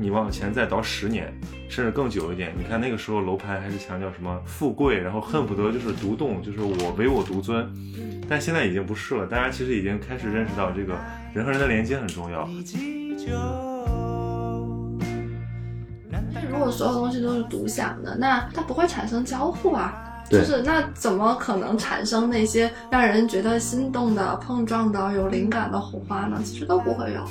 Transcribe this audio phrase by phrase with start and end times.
[0.00, 1.32] 你往前再倒十年，
[1.68, 7.70] 甚至更久一点，你看那个时候楼盘还是强调什么富贵，然后恨不得就是独栋，就是我唯我独尊。
[8.28, 10.98] 但现在已经不是了，大家其实已经开始认识到这个
[11.32, 12.48] 人和人的连接很重要。
[16.50, 20.07] 如果所有东西都是独享的，那它不会产生交互啊。
[20.30, 26.40] 对就是那怎么可能产生那些让人觉得心动的、碰撞的、有灵感的火花呢？
[26.44, 27.24] 其实都不会有。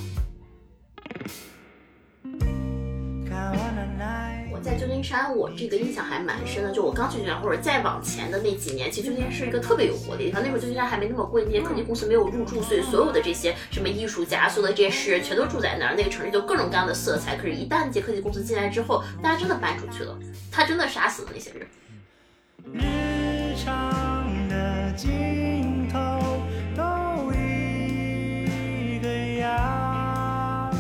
[4.52, 6.72] 我在旧金山，我这个印象还蛮深的。
[6.72, 10.42] 就我刚去旧金山，或者再往前的那几年，其实旧金山是一个特别有活力的地方。
[10.44, 15.96] 那会儿旧金山还没那么贵，那些科技公司没有入驻，所以所有的这些什么艺术家、所有的这些诗人全都住在那儿。
[15.96, 17.36] 那个城市就各种各样的色彩。
[17.36, 20.18] 可是，一旦这些科技公司进来之后，大家真的搬出去了，
[20.52, 21.68] 他真的杀死了那些人。
[22.74, 25.98] 日常的镜头
[26.76, 29.08] 都一个
[29.40, 30.72] 样，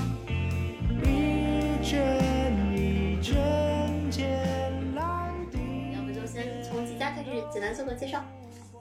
[1.03, 5.57] 一圈一圈渐蓝的。
[5.93, 8.23] 要不就先从吉佳开始简单做个介绍。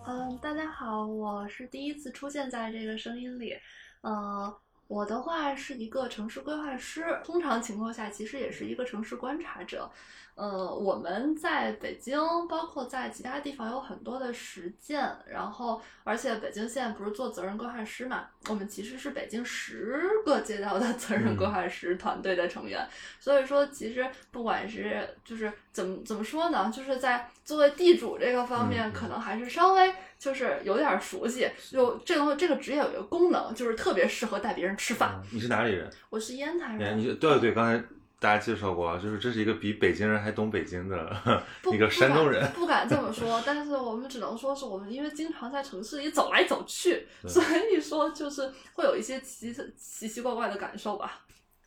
[0.06, 3.54] 嗯，大家好，我是第一次出现在这个声音里。
[4.02, 4.52] 嗯，
[4.88, 9.90] 我的话是一个城市规划师，通常情况下其实也是一个城市观察者。
[10.36, 22.86] 呃，我们在北京，包括在其他地方有很多的实践，然后而且北京现在不是做责任规划师嘛，我们其实是北京十个街道的 责任规划师团队的成员，
[23.18, 31.48] 所以说其实不管是就是怎么怎么说呢，就是在作为地主这个方面，嗯可能还是稍微就是有点熟悉。
[31.70, 35.20] 就这个这个职业有一个功能，就是特别适合带别人吃饭。
[35.22, 35.90] 嗯你是哪里人？
[36.10, 37.84] 我是烟台哎，人，你对对，刚才
[38.18, 41.22] 大家介绍过啊，就是这是一个比北京人还懂北京的
[41.70, 42.40] 一个山东人。
[42.52, 51.22] 不敢不敢这么说， 但是我们只能说是我们因为经常在城市里走来走去， 所以说就是会有一些奇奇奇怪怪的感受吧。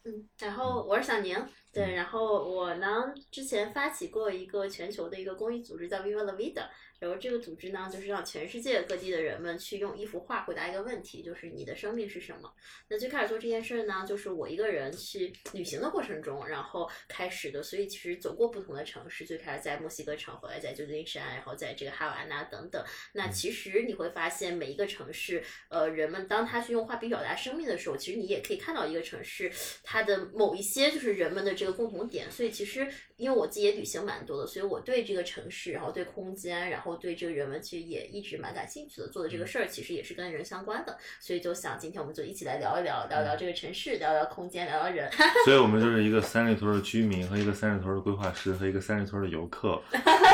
[0.06, 1.38] 嗯，然后我是小宁，
[1.74, 6.64] 对，然后我呢之前发起过一个全球的一个公益组织叫 Viva la Vida，
[7.00, 12.54] 然后这个组织呢就是让全世界各地的人们去用一幅画回答一个问题，就是你的生命是什么？
[12.88, 22.84] 那最开始做这件事儿呢，就是我一个人去旅行的过程中，然后开始的，所以其实走过不同的城市，最开始在墨西哥城，后来在旧金山，然后在这个哈瓦那等等。
[23.14, 29.52] 那其实你会发现，每一个城市，呃，人们当他去用画笔表达生命的时候，其实你也可以看到一个城市
[29.84, 32.30] 它的某一些就是人们的这个共同点。
[32.30, 39.08] 所以其实因为我自己也旅行蛮多的，所以我对这个城市，然后对空间，然后对这个人文，其实也一直蛮感兴趣的。
[39.08, 45.10] 做的这个事儿其实也是跟人相关的，所以就想今天我们就一起来聊一聊，聊一聊这个城市，聊聊空间，聊聊人。
[45.46, 49.82] 所以我们就是一个三里屯的居民和一个三里屯的规划师和一个三里屯的游客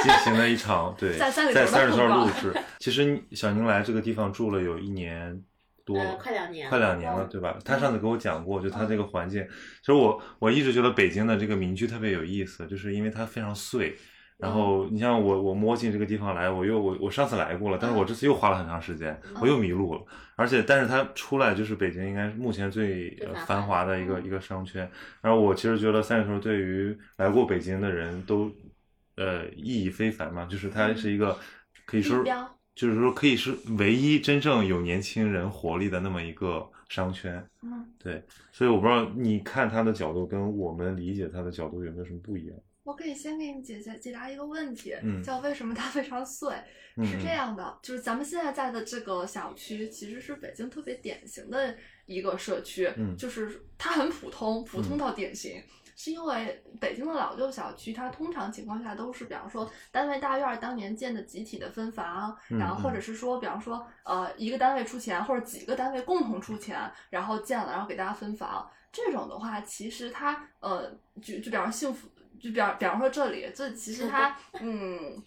[0.04, 1.54] 进行了一场对 在三里
[1.94, 2.54] 屯录制。
[2.80, 5.42] 其实小宁来这个地方住了有一年
[5.86, 7.58] 多，呃快两年快两年了，对吧？
[7.64, 9.46] 他上次给我讲过，就他这个环境，
[9.82, 13.96] 其实我我一直觉得北京的这个民居特别有意思，就是因为它非常碎。
[14.38, 20.02] 然后你像我，我摸进这个地方来，我又我我上次来过了，但是我这次又花了很长时间，我又迷路了。
[20.36, 24.90] 而且，但是它出来就是北京应该是目前最最繁华的一个一个商圈。
[25.22, 28.52] 然后我其实觉得三里屯对于来过北京的人都，
[29.16, 31.38] 呃，意义非凡嘛，就是它是一个
[31.86, 32.22] 可以说
[32.76, 37.42] 就是说可以是唯一真正有年轻人活力的那么一个商圈。
[37.64, 38.22] 嗯，对，
[38.52, 42.58] 所以我不知道你看它的角度跟我们理解它的角度有没有什么不一样？
[42.86, 46.56] 我可以先给你解解解答一个问题，嗯叫为什么它非常碎？
[46.98, 51.76] 嗯是这样的，就是咱们现在在的这个小区，其实是北京特别典型的
[52.06, 55.62] 一个社区，嗯就是它很普通，普通到典型。
[55.98, 68.70] 是因为北京的老旧小区，它通常情况下都是，比方说单位大院儿当年建的集体的分房，嗯然后或者是说，比方说呃一个单位出钱，或者几个单位共同出钱，然后建了，然后给大家分房。
[68.92, 70.92] 这种的话，其实它呃，
[71.22, 72.10] 就就比方幸福，
[72.42, 75.22] 就比方比方说这里，这其实它嗯，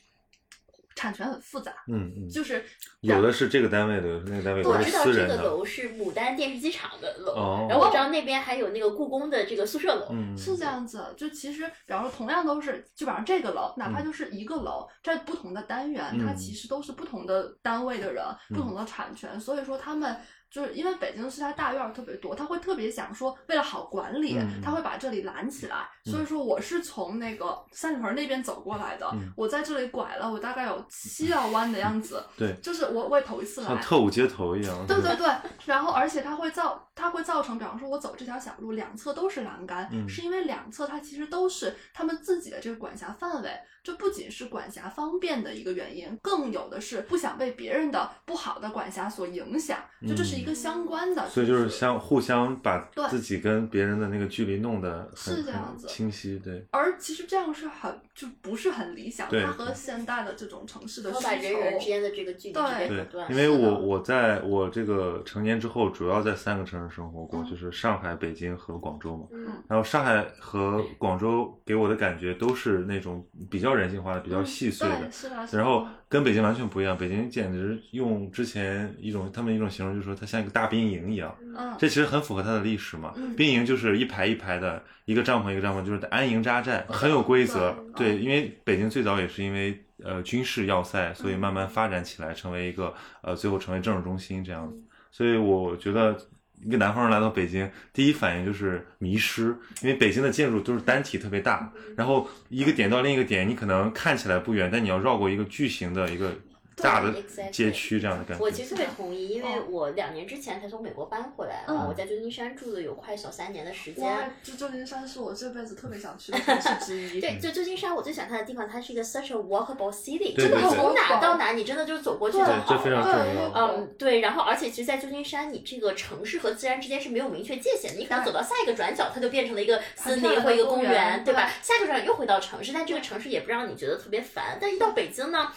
[0.94, 2.64] 产权很复杂，嗯嗯，就是
[3.02, 5.43] 有的是这个单位的，有的那个单位的，我知道这个。
[5.43, 10.08] 楼是牡丹电视机厂的楼，哦然后我知道那边还有那个故宫的这个宿舍楼。
[10.10, 20.16] 嗯，是这样子，就其实，比方说，同样都是，基本上这个楼，哪怕嗯就是一个楼，这不同的单元，嗯它其实都是不同的单位的人，嗯不同的产权，所以说他们
[20.50, 25.88] 就是因为北京市它大院儿特别多，他会特别想说，为了好管理，嗯他会把这里拦起来。
[26.08, 32.25] 嗯所以说，我是从那个三里屯那边走过来的，嗯我在这里拐了，我大概有七道弯的样子。
[32.37, 34.87] 对，就是我我也头一次来像，特务街头一样。
[34.87, 35.26] 对对对，
[35.66, 43.50] 然后而且它会造，它会造成，比方说我走这条小路，两侧都是栏杆，嗯是因为两侧它其实都是他们自己的这个管辖范围，
[43.82, 56.64] 这不仅是管辖方便的一个原因，更有的是不想被别人的不好的管辖所影响，就这是一个相关的，嗯所以就是相互相把自己跟别人的那个距离弄得很很是这样子清晰，对。
[56.70, 69.26] 而其实这样是很就不是很理想，它和现代的这种城市的需求，然后把人与人之间的这个距离对直接对。，因为我我在我这个成年之后，主要在三个城市生活过，嗯就是上海、北京和广州嘛。
[69.32, 76.96] 嗯然后上海和广州给我的感觉都是那种比较人性化的、比较嗯细碎的对，，是的，是的然后跟北京完全不一样。
[76.96, 81.37] 北京简直用之前一种他们一种形容，就是说它像一个大兵营一样。
[81.43, 83.12] 嗯，这其实很符合它的历史嘛。
[83.16, 87.76] 嗯兵营就是一排一排的，一个帐篷一个帐篷，就是安营扎寨，很有规则。
[87.94, 94.76] 对对，因为北京最早也是因为呃军事要塞，所以慢慢发展起来，成为一个呃最后成为政治中心这样子。
[95.10, 96.16] 所以我觉得。
[96.64, 106.34] 一个南方人来到北京，第一反应就是迷失，因为北京的建筑都是单体特别大，然后一个点到另一个点，你可能看起来不远，但你要绕过一个巨型的一个
[106.82, 108.44] 大的 exactly 街区这样的感觉。
[108.44, 114.04] 我其实特别同意，因为哦我两年之前才从美国搬回来，我在旧金山住了有快小三年的时间。
[114.04, 117.20] 哇，这旧金山是我这辈子特别想去的城市之一。
[117.20, 123.24] 对，就旧金山，我最喜欢它的地方，它是一个 such a walkable city，对真的对对从哪到哪，你真的就走过去就对好这非常了。
[123.24, 123.52] 重要。
[123.54, 131.50] 嗯，对，然后而且其实，在旧金山，你这个城市和自然之间是没有明确界限的，你可能走到下一个转角，它就变成了一个森林或一个公园，对吧？
[131.62, 134.58] 下一个转角又回到城市，但这个城市也不让你觉得特别烦。
[134.60, 135.52] 但一到北京呢，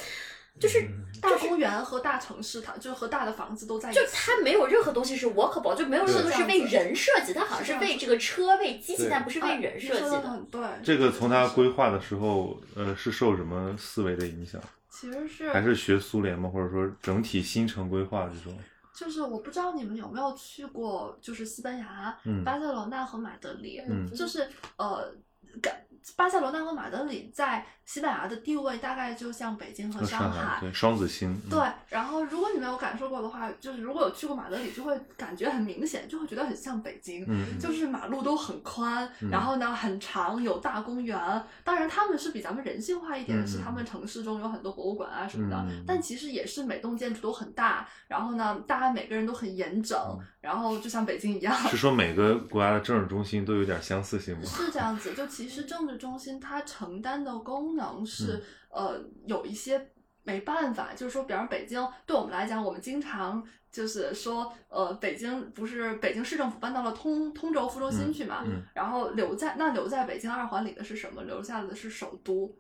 [0.60, 0.88] 就是
[1.22, 4.00] 大公园和大城市，它就和大的房子都在一起。
[4.00, 10.46] 就它没有任何东西是 walkable，就没有任何东西是为人设计，它好像是为这个车、为机器，但不是为人哎设计的。
[10.52, 10.62] 对。
[10.84, 14.62] 这个从它规划的时候，呃，是受什么思维的影响？
[14.90, 16.50] 其实是还是学苏联吗？
[16.50, 18.56] 或者说整体新城规划这种？
[18.94, 25.12] 就是我不知道你们有没有去过，就是西班牙、嗯巴塞罗那和马德里，嗯就是呃，
[25.60, 25.82] 感
[26.16, 31.60] 巴塞罗那和马德里在西班牙的地位大概就像北京和和上海对双子星，嗯对，
[31.90, 37.26] 然后如果你没有感受过的话，就是如果有去过马德里，就会感觉很明显，就会觉得很像北京。
[37.28, 41.20] 嗯，就是马路都很宽，嗯然后呢很长，有大公园。
[41.64, 45.58] 当然，他们是比咱们人性化一点是他们城市中有很多博物馆啊什么的。
[45.70, 51.56] 嗯但其实也是每栋建筑都很大，然后呢，大家每个人都很严整，嗯然后就像北京一样。
[51.70, 54.44] 是说每个国家的政治中心都有点相似性吗？
[54.50, 59.90] 是这样子，就其实政治中心它承担的功能是、嗯呃有一些
[60.24, 71.24] 没办法，就是说，比方北京对我们来讲，我们经常就是说，呃，北京不是北京市政府搬到了通通州副中心去嘛，嗯然后留在那留在北京二环里的是什么？
[71.24, 72.54] 留下的是首都，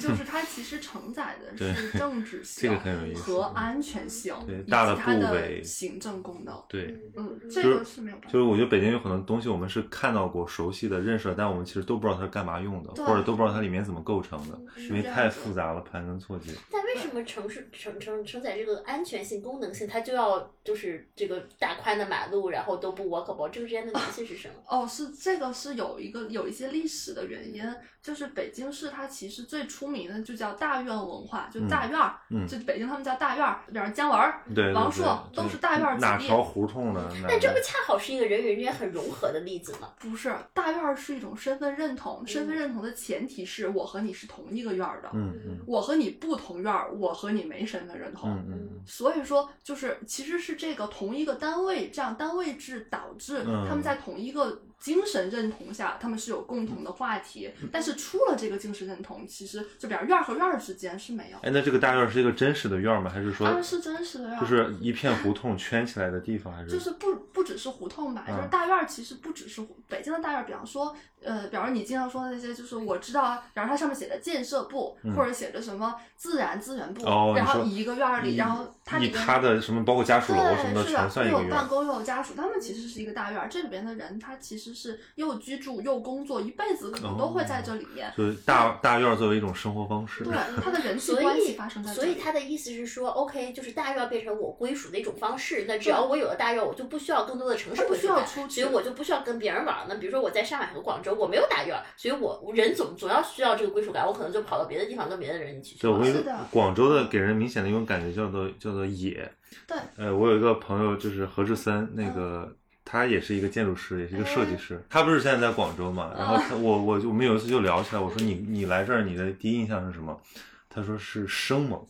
[0.00, 6.62] 就是它其实承载的是政治性这个很有意思和安全性，以及对大的它的部委行政功能。
[6.68, 8.32] 对，嗯，这个是没有办法。
[8.32, 16.52] 就是我觉得北京有很多东西我们是看到过、熟悉的、认识的，但我们其实都不知道它是干嘛用的，或者都不知道它里面怎么构成的，因为太复杂了，盘根错节。
[16.70, 24.54] 但为什么城市承承承载这个安全性、功能性，它就要就是这个大宽的马路，然后都不 walkable，这个之间的联系是什么？
[24.66, 27.62] 哦，是这个是有一个有一些历史的原因，
[28.02, 36.06] 就是北京市它其实最出名的就叫大院文化，就嗯大院儿，嗯就北京他们叫大院儿，比方姜文儿、对对王朔都是大院儿子弟。
[36.06, 37.00] 哪条胡同的？
[37.22, 39.90] 哪但这不恰好是一个人与人之间很融合的例子吗？
[39.98, 48.30] 不是大院儿是一种身份认同，身份认同的前提是我和你是同一个院儿的，嗯嗯我和你不同院儿，我和你没身份认同。
[48.30, 57.50] 嗯嗯所以说，就是其实是这个同一个单位，这样单位制导致嗯他们在同一个精神认同下，他们是有共同的话题。
[57.72, 61.38] 但是出了这个精神认同，其实就比方院儿和院儿之间是没有。
[61.38, 63.10] 哎，那这个大院是一个真实的院吗？
[63.10, 66.52] 还是说啊，是真实的院儿，就是一片胡同圈起来的地方？
[66.52, 70.94] 还是就是不不只是胡同吧，嗯就是大院儿其实不只是胡北京的大院儿，比方说，
[71.26, 77.04] 呃，比方说你经常说的那些，就是我知道啊，比方它上面写的建设部，嗯或者写着什么自然资源部，
[77.34, 81.66] 然后一个院儿里，然后它里面以他的什么包括家属楼什么的对，是的，全算一个又有办？
[81.68, 83.48] 公又有家属，他们其实是一个大院儿。
[83.48, 88.12] 这里边的人，他其实是又居住又工作，一辈子可能都会在这里面。
[88.16, 90.24] 就是大大院儿作为一种生活方式。
[90.24, 92.08] 对，他的人 际所关系以发生在这里。
[92.08, 95.64] 所以他的意思是说，OK，就是大院变成我归属的一种方式。
[95.66, 99.86] 那只要我有了大院，我就不需要更多的城市他不归属感，需要出去所以我就不需要跟别人玩了。
[99.88, 106.04] 那比如说我在上海和广州，我没有大院，所以我我人总总要需要这个归属感，我可能就跑到别的地方跟别的人一起去对，我玩。
[106.04, 109.30] 跟你说，广州的给人明显的一种感觉叫做叫做野。
[109.66, 112.54] 对，呃，我有一个朋友就是何志森，那个、
[112.84, 114.82] 他也是一个建筑师，也是一个设计师。
[114.90, 116.12] 他不是现在在广州嘛？
[116.16, 120.20] 然后他我我就我们有一次就聊起来，我说你你来这儿，你的第一印象是什么？
[120.68, 121.84] 他说是生猛。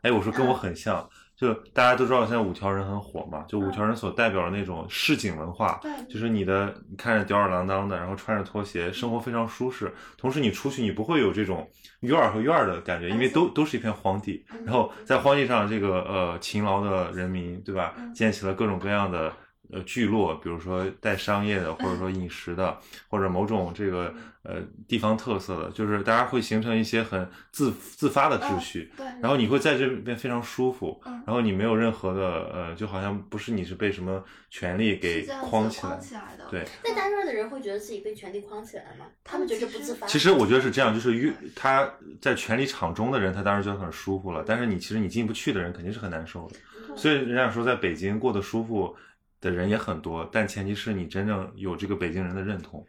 [0.00, 1.08] 哎，我说跟我很像。
[1.42, 9.92] 就大家都知道现在五条人很火嘛，就五条人所代表的那种市井文化，对就是你的你看着吊儿郎当的，然后穿着拖鞋，生活非常舒适。
[10.16, 11.68] 同时你出去你不会有这种
[12.02, 14.44] 院儿和院儿的感觉，因为都都是一片荒地。
[14.64, 17.92] 然后在荒地上，这个呃勤劳的人民，对吧？
[18.14, 19.32] 建起了各种各样的
[19.72, 28.92] 呃聚落，比如说带商业的，或者说饮食的，或者某种这个呃地方特色的，就是大家会形成一些很自自发的秩序。
[28.96, 36.00] 对，然后你会在这边非常舒服，嗯然后你没有任何的呃，就好像不是你是被什么权利给框起来框。
[36.00, 36.46] 起来的。
[36.50, 39.06] 对，那大院的人会觉得自己被权力框起来吗？
[39.24, 40.06] 他们觉得这不自发。
[40.06, 41.88] 其实我觉得是这样，就是越他
[42.20, 46.56] 在权力场中的人，他当然觉得很舒服了，但是你其实你进不去的人肯定是很难受的。
[46.94, 48.94] 所以人家说在北京过得舒服
[49.42, 52.82] 的人也很多，但前提是你真正有这个北京人的认同。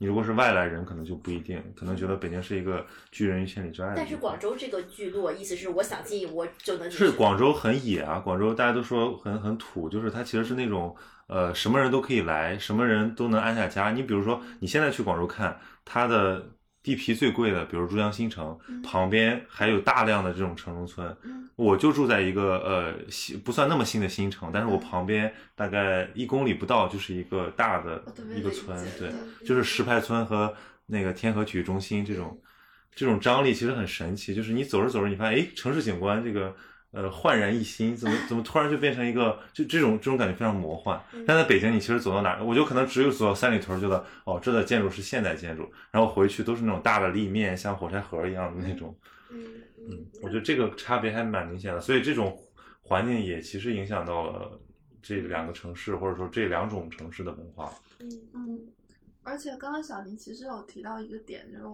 [0.00, 3.94] 你如果是外来人，可能就不一定，可能觉得北京是一个拒人于千里之外的。
[3.96, 7.04] 但是广州这个聚落，意思是我想进我就能进去。
[7.04, 10.94] 是广州很野啊，广州大家都说很很土，就是它其实是那种
[11.26, 13.90] 呃什么人都可以来，什么人都能安下家。
[13.90, 16.48] 你比如说你现在去广州看，它的
[16.82, 21.16] 地皮最贵的，比如珠江新城嗯旁边还有大量的这种城中村。
[21.24, 28.00] 嗯我就住在一个呃新不算那么新的新城，但是我嗯旁边大概一公里不到就是一个大的
[28.32, 30.54] 一个村，对，对就是石牌村和
[30.86, 32.40] 那个天河体育中心这种，
[32.94, 34.32] 这种张力其实很神奇。
[34.32, 36.54] 就是你走着走着，你发现，哎，城市景观这个
[36.92, 41.00] 呃焕然一新，怎么怎么突然就变成一个就这种这种感觉非常魔幻。
[41.26, 48.96] 但在北京，你其实走到哪儿，我就可能只有走到三里屯，觉得哦，这的建筑是现代建筑，然后回去都是那种大的立面，像火柴盒一样的那种。
[49.30, 52.38] 嗯嗯嗯，我觉得这个差别还蛮明显的，所以这种
[52.82, 54.58] 环境也其实影响到了
[55.02, 57.72] 这两个城市，或者说这两种城市的文化。
[58.00, 58.60] 嗯嗯，
[59.22, 61.64] 而且刚刚小林其实有提到一个点，就是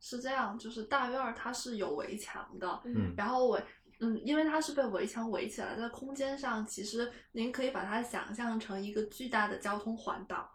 [0.00, 3.60] 是这样，就是大院儿它是有围墙的，嗯然后围，
[4.00, 10.48] 嗯，因为它是被围墙围起来，在空间上，其实您可以把它想象成一个巨大的交通环岛。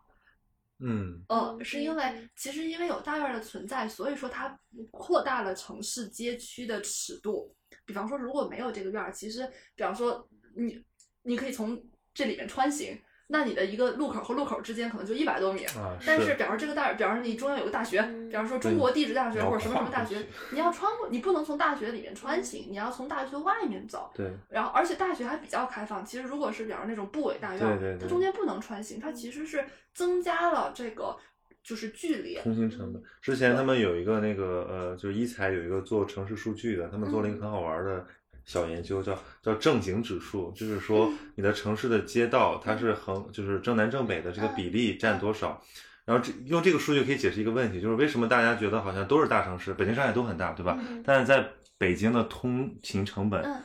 [0.80, 4.60] 嗯呃，嗯是因为其实因为有大院儿的存在，所以说它
[4.92, 7.56] 扩大了城市街区的尺度。
[7.86, 9.46] 比方说，如果没有这个院儿，其实
[9.76, 10.84] 比方说你
[11.24, 11.82] 你可以从
[12.14, 15.64] 这里面穿行，那你的一个路口和路口之间可能就一百多米。
[15.66, 24.12] 啊，但是，比方说这个大，比方说你中央有个大学，嗯比方说中国地质大学或者什么什么大学你要穿过，你不能从大学里面穿行，你要从大学外面走。
[24.14, 26.06] 对然后，而且大学还比较开放。
[26.06, 31.16] 其实，如果是比方说那种部委大院儿，对对对它中间不能穿行，它其实是增加了这个
[31.64, 32.36] 就是距离。
[32.40, 33.02] 通行成本。
[33.22, 38.06] 之前他们有一个那个呃，就是一财有一个做城市数据的，他们做了一个很好玩的
[38.46, 45.62] 小研究，叫叫正经指数，就是说你的城市的街道它是横，就是正南正北的这个比例占多少。
[46.06, 50.78] 然后这用这个数据可以解释一个问题，就是为什么大家觉得好像都是大城市，北京、上海都很大，对吧？
[50.90, 51.48] 嗯但是在
[51.78, 53.62] 北京的通勤成本嗯，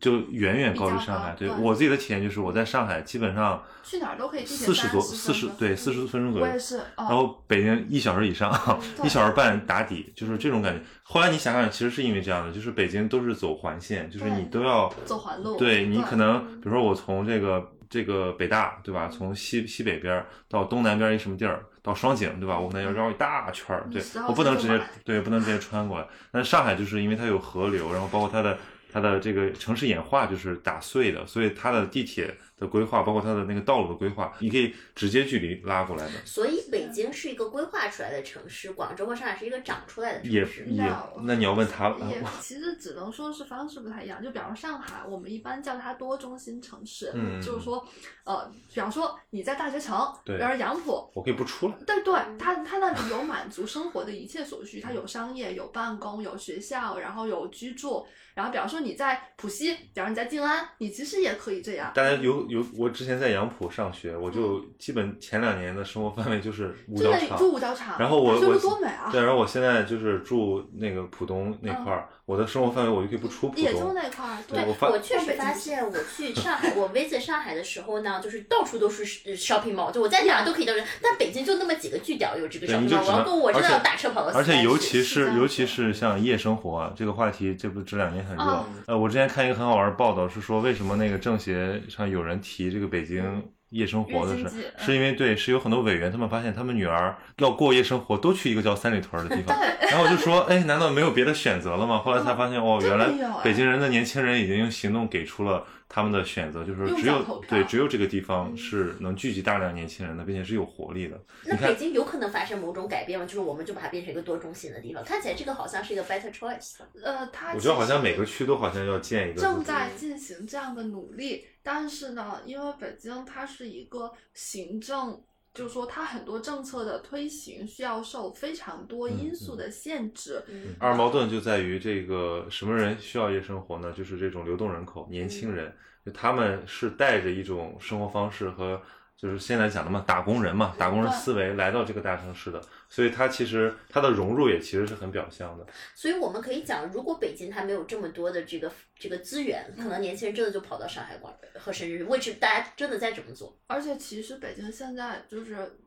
[0.00, 1.34] 就远远高于上海。
[1.38, 6.46] 对对我自己的体验就是，我在上海基本上去哪儿都可以四十多、四十对四十分钟左右。
[6.46, 8.50] 我也是，哦、然后北京一小时以上，
[9.04, 10.82] 一小时半打底，就是这种感觉。
[11.02, 19.08] 后来你想想，其实是因为这样的，就是北京都是走环线，就是你都要走环路对你可能，比如说我从这个这个北大，对吧？
[19.08, 22.58] 嗯从西西北边儿到东南边儿一什么地儿，到双井，对吧？
[22.58, 26.06] 我可能要绕一大圈儿，对我不能直接对，不能直接穿过来。
[26.30, 28.56] 但上海就是因为它有河流，然后包括它的
[28.92, 36.12] 它的这个城市演化就是打碎的，所以它的地铁的规划，包括它的那个道路的规划，你可以直接距离拉过来的。
[36.24, 40.64] 所以北京是一个规划出来的城市，广州和上海是一个长出来的也城市。
[40.66, 44.22] 也那，那你要问他， 也其实只能说是方式不太一样。
[44.22, 47.82] 就比方说上海，我们一般叫它多中心城市，嗯就是说，
[48.24, 51.74] 呃，比方说你在大学城，比方说杨浦，我可以不出来。
[51.86, 58.06] 对对，它它那里有满足生活的一切所需，它有商业、有办公、有学校，然后有居住。
[58.34, 61.90] 然后比方说你在浦西，比方说你在静安，你其实也可以这样。
[61.94, 69.08] 大家有有我之前在杨浦上学，我就基本前两年的生活范围就是五角场，住五角场，然后我我多美啊！
[69.10, 73.92] 对，然后我现在就是住那个浦东那块儿，我的生活范围我就可以不出浦也就东。
[73.92, 88.44] 那块儿，对我发我确实发现，我去上海，我 visit 上海的时候呢，就是到处都是呃 shopping mall，就我在哪都可以到人，但北京就那么几个据点有这个对，shopping mall，我要跟我真的而且要打车跑到而且尤其是尤其是像夜生活啊，这个话题，这不这两年很热。
[88.44, 94.46] 哦呃，我之前看一个很好玩的报道，是说为什么那个政协上有人提这个北京夜生活的事
[94.78, 99.56] 是因为对，是有很多委员他们发现他们女儿要过夜生活，都去一个叫三里屯儿的地方。
[99.82, 101.98] 然后我就说，哎，难道没有别的选择了吗？
[101.98, 103.06] 后来才发现，哦， 原来
[103.44, 111.20] 北京人的年轻人已经用行动给出了他们的选择，就是只有对，只有这个地方嗯是能聚集大量年轻人的，并且是有活力的。
[111.44, 113.26] 那北京有可能发生某种改变吗？
[113.26, 116.76] 就是我们就把它变成一个多中心的地方，看起来这个好像是一个 better choice。
[117.02, 125.20] 呃，它我觉得好像每个区都好像要建一个正在进行这样的努力，但是呢，因为北京它是一个行政，
[125.52, 130.42] 就是说它很多政策的推行需要受非常多嗯因素的限制。
[130.48, 133.92] 嗯二矛盾就在于这个什么人需要夜生活呢？
[133.92, 135.74] 就是这种流动人口，年轻人，
[136.06, 138.80] 就他们是带着一种生活方式和
[139.20, 145.66] 就是现在讲的嘛，打工人嘛，打工人思维来到这个大城市的，所以他其实他的融入也其实是很表象的。
[145.94, 153.54] 所以我们可以讲，如果北京它没有这么多的这个这个资源，可能年轻人真的就跑到上海广和深圳，为之大家真的在这么做。
[153.66, 155.78] 而且其实北京现在就是。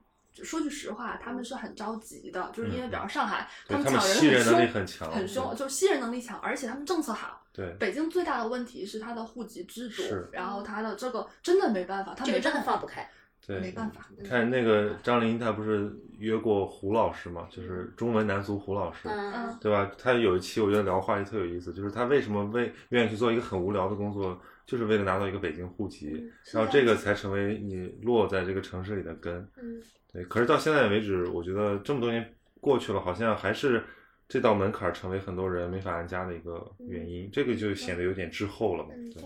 [0.41, 7.45] 说句实话，他们是很着急的，就是因为比方上海，他们抢人凶，能力很强很凶，就是吸人能力强，而且他们政策好。
[7.53, 13.07] 对，北京最大的问题是它的户籍制度，然后它的这个真的没办法，它这个真的放不开。
[13.45, 14.07] 对，没办法。
[14.23, 19.09] 看那个张琳，她不是约过胡老师嘛，就是中文男足胡老师。
[19.09, 19.91] 嗯，对吧？
[19.97, 29.35] 他有一期我觉得聊话题特有意思，就是他为什么为愿意去做一个很无聊的工作，就是为了拿到一个北京户籍，然后这个才成为你落在这个城市里的根。
[29.61, 29.81] 嗯，
[30.11, 33.83] 对，可是到现在为止，我觉得这么多年过去了，好像还是
[34.29, 38.91] 这道门槛成为很多人没法安家的一个原因，这个就显得有点滞后了嘛。
[39.13, 39.23] 对，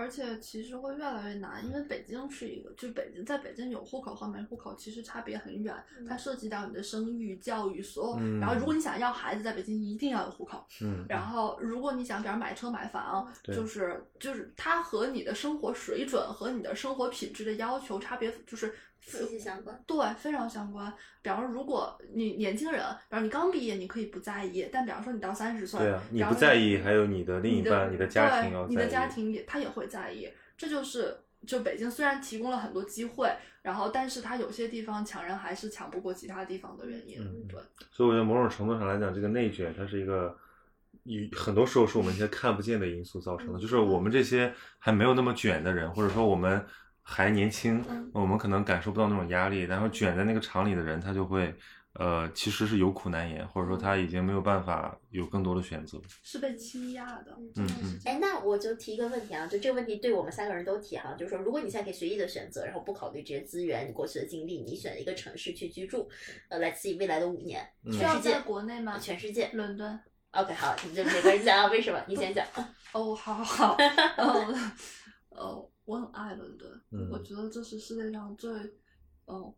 [0.00, 5.74] 而且其实会越来越难，因为北京是一个，就北京在北京有户口和没户口其实差别很远，
[6.08, 8.16] 它涉及到你的生育、教育所有。
[8.18, 10.66] 嗯然后如果你想要孩子在北京，一定要有户口。
[10.80, 18.74] 嗯，然后如果你想，比如买车买房，对就是就是它和你的生活水准和你的生活品质的要求差别就是。
[19.00, 19.82] 息息相关。
[19.86, 20.92] 对，非常相关。
[21.22, 28.70] 比方说，如果你年轻人，比方你刚毕业，你可以不在意；但比方说你到三十岁，对啊，你不在意，还有你的另一半、你的家庭要在意。
[28.70, 30.28] 你的家庭也他也会在意。
[30.56, 31.16] 这就是
[31.46, 37.18] 就北京虽然提供了很多机会，然后但是它有些地方抢人还是抢不过其他地方的原因。
[37.18, 37.58] 嗯对，
[37.90, 40.36] 所以我觉得某种程度上来讲，这个内卷它是一个，
[41.04, 43.58] 以很多时候是我们一些看不见的因素造成的。
[43.58, 46.62] 就是我们这些还没有那么卷的人，或者说我们
[47.10, 51.54] 还年轻嗯，我们可能感受不到那种压力，然后卷在那个厂里的人，他就会。
[51.94, 56.00] 呃，其实是有苦难言，或者说他已经没有办法有更多的选择。
[56.22, 57.36] 是被欺压的。
[57.56, 57.66] 嗯
[58.04, 66.08] 哎，那我就提一个问题啊，就这个问题对我们三个人都提哈，就是说，如果你现在可以随意的选择，然后不考虑这些资源、你过去的经历，你选一个城市去居住，
[66.48, 68.96] 呃，来自于未来的五年，嗯全世界需要在，国内吗？
[68.96, 69.50] 全世界。
[69.52, 70.00] 伦敦。
[70.30, 72.46] OK，好，你就每个人讲讲为什么，你先讲。
[72.94, 73.76] 哦，好好好，
[74.16, 74.54] 呃，
[75.30, 77.08] 呃，我很爱伦敦，嗯。
[77.10, 78.52] 我觉得这是世界上最，
[79.26, 79.52] 嗯、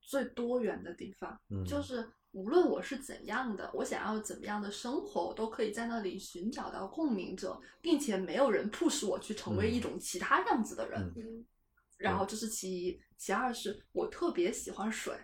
[0.00, 1.64] 最多元的地方，嗯。
[1.64, 9.82] 就是无论我是怎样的，我想要怎么样的生活，我都可以在那里寻找到共鸣者，并且没有人 push 我去成为一嗯。
[9.82, 11.14] 种其他样子的人。
[11.96, 15.14] 然后这是其一，其二是我特别喜欢水。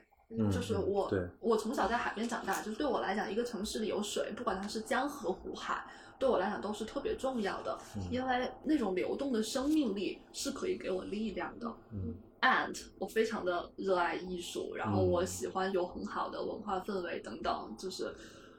[0.52, 1.26] 就是我，对。
[1.40, 5.84] 我从小在海边长大，就是对我来讲，一个城市里有水，不管它是江河湖海，
[6.18, 11.66] 对我来讲都是特别重要的，嗯因为那种流动的生命力是可以给我力量的。
[11.92, 18.14] 嗯 And 我非常的热爱艺术，然后我嗯喜欢有很好的文化氛围等等，就是，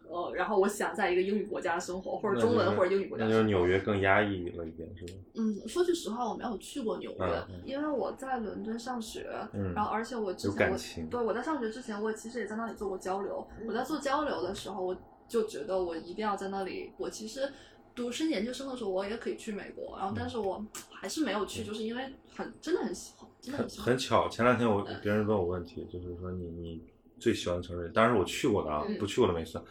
[0.09, 3.43] 呃，然后我想在一个英语国家生活，或者中文或者英语国家那生活。
[3.43, 5.13] 就是纽约更压抑了一点，是吧？
[5.35, 10.77] 嗯，说句实话，我没有去过纽约，因为我在伦敦上学，嗯然后而且我之前我
[11.09, 13.47] 对我在上学之前，我其实也在那里做过交流。
[13.65, 14.93] 我在做交流的时候，我
[15.29, 16.91] 就觉得我一定要在那里。
[16.97, 17.49] 我其实
[17.95, 22.03] 读深研究生的时候，我也可以去美国，然后但是我还是没有去，就是因为
[22.35, 23.85] 很真的很喜欢，真的很很喜欢。
[23.87, 26.83] 很巧，前两天我别人问我问题，就是说你你
[27.19, 29.63] 最喜欢的城市，当然是我去过的啊，嗯不去过的没算。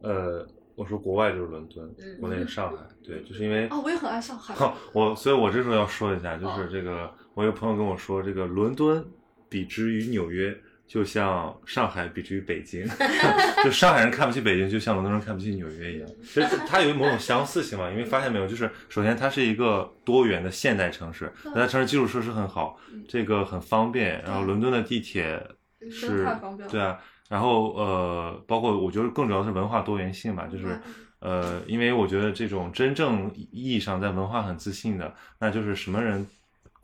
[0.00, 4.54] 呃，我说国外就是伦敦，嗯国内是上海，对，就是因为啊，我也很爱上海。
[4.92, 9.04] 我，所以我这时候要说一下，就是哦这个，我有朋友跟我说，这个伦敦
[9.48, 10.54] 比之于纽约，
[10.86, 12.86] 就像上海比之于北京，
[13.64, 16.08] 就上海人看不起北京，就像伦敦人看不起纽约一样。
[16.22, 24.22] 其实它有某种相似性嘛，因为发现没有，就是首先它是一个多元的现代城市，对它城市基础设施很好嗯，这个很方便。
[24.22, 25.42] 然后伦敦的地铁
[25.90, 26.24] 是
[26.70, 30.80] 对啊，然后呃，包括我觉得更主要是文化多元性嘛，就是
[31.20, 36.24] 嗯呃，因为我觉得这种真正意义上在文化很自信的，那就是什么人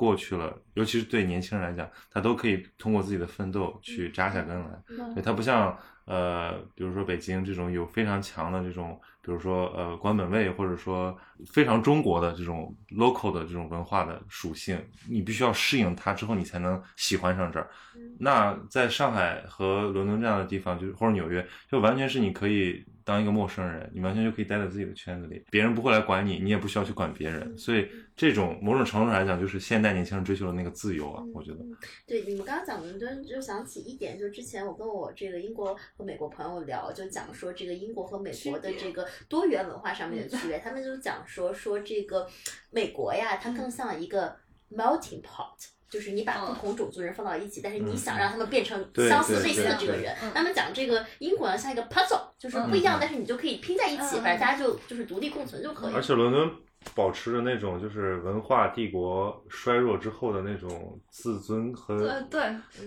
[0.02, 4.82] 过去了，尤其是对年轻人来讲，他都可以通过自己的奋斗去扎下根来。
[4.88, 14.76] 嗯对，他不像呃，比如说北京这种有非常强的这种，比如说呃官本位，或者说非常中国的这种 local 的这种文化的属性，
[15.08, 17.70] 你必须要适应它之后，你才能喜欢上这儿。
[18.18, 27.56] 那在上海和伦敦这样的地方，就是或者纽约，就完全是你可以当一个陌生人，你完全就可以待在自己的圈子里，别人不会来管你，你也不需要去管别人。
[27.58, 31.58] 所以这种某种程度上来讲，就是现代年轻人追求的那个自由啊，我觉得。
[32.06, 42.28] 对，你们刚刚讲伦敦，就想起一点，就是之前我跟我这个英国和美国朋友聊，就讲说这个英国和美国的这个多元文化上面的区别，他们就讲说说这个
[42.70, 44.36] 美国呀，它更像一个
[44.70, 45.68] melting pot。
[45.92, 56.00] 就是你把不嗯同种族人放到一起，但是你嗯想让他们变成相似类似的这个人他们讲这个英国呢，像一个 puzzle，就是不一样嗯，但是你就可以拼在一起，嗯反正大家就就是独立共存就可以而。
[56.00, 56.50] 且伦敦
[56.94, 62.40] 保持着那种就是文化帝国衰弱之后的那种自尊和呃，对，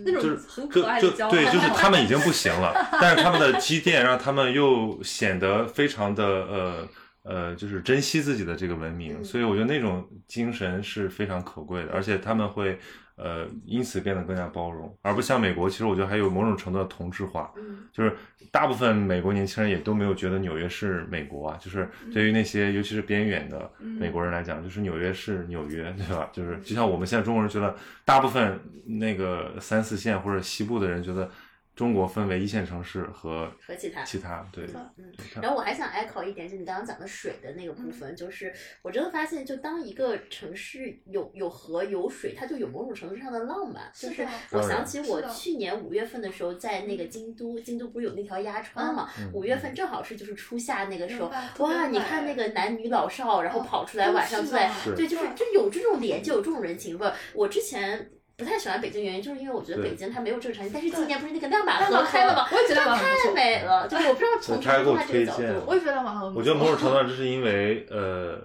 [0.04, 6.88] 那就是种很可爱的骄傲，就对，就是他们已经不行了， 但是他们的积淀让他们又显得非常的呃
[7.26, 9.24] 呃，就是珍惜自己的这个文明，嗯。
[9.26, 12.80] 所以我觉得那种精神是非常可贵的，而且他们会。
[13.18, 17.88] 呃，因此变得更加包容，而不像美国，其实我觉得还有某种程度的同质化，嗯。
[17.94, 18.14] 就是
[18.52, 23.98] 大部分美国年轻人也都没有觉得纽约是美国啊，就是对于那些尤其是边远的嗯。
[23.98, 26.30] 美国人来讲，就是纽约是纽约，对吧？
[26.34, 31.32] 就是就像我们现在中国人觉得，大部分那个三四线或者西部的人觉得
[31.76, 34.66] 中国分为一线城市和和其他其他，对，
[34.98, 35.12] 嗯，
[35.42, 43.92] 然后我还想 echo 一点，就你刚刚讲的水的那个部分，就是我真的发现，就当一个城市有有河有水，它就有某种程度上的浪漫。
[43.94, 49.10] 就是我想起我去年五月份的时候，在那个京都，京都不是有那条鸭川嘛？
[49.20, 57.14] 嗯五月份正好是就是初夏那个时候哇，你看那个男女老少，然后哦跑出来晚上在对，就是就有这种连接，有这种人情味儿。
[57.34, 58.10] 我之前。
[58.38, 62.48] 不太喜欢北京，原因就是因为我觉得北京它没有这个场景，但是今对年不是那个亮马河河开了吗？
[62.52, 66.34] 我也觉得它太美了，就是我不知道从他还给我从它这个角推荐度，我也觉得马河。
[66.36, 68.38] 我觉得某种程度上这是因为呃，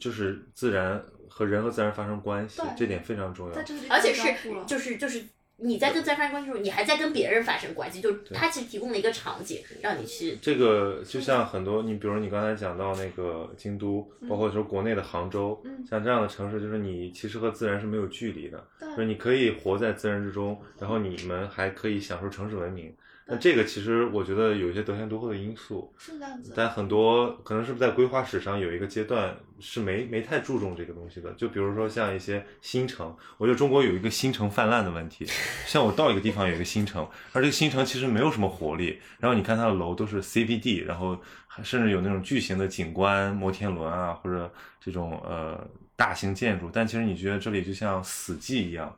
[0.00, 3.54] 就是自然和人和自然发生关系对，这点非常重要
[3.90, 4.34] 而且是
[4.66, 5.22] 就是就是
[5.56, 10.36] 你在跟自然发生关系的时候，你还在跟别人发生关系，就是它其实提供了一个场景让你去。
[10.42, 15.84] 这个就像很多，你比如你刚才讲到那个京都，包括说国内的杭州，嗯。
[15.88, 22.92] 像这样的城市，就是你其实和自然是没有距离的，就是你可以活在自然之中，然后你们还可以享受城市文明。
[23.26, 26.52] 那这个其实我觉得有一些得天独厚的因素，是这样子。
[26.54, 35.26] 但很多可能是不是在规划史上有一个阶段是没没太注重这个东西的，就比如说像一些新城，我觉得中国有一个新城泛滥的问题，
[35.64, 48.94] 像我到一个地方有一个新城，而这个新城其实没有什么活力，然后你看它的楼都是 CBD，然后还甚至有那种巨型的景观摩天轮啊，或者这种呃大型建筑，但其实你觉得这里就像死寂一样。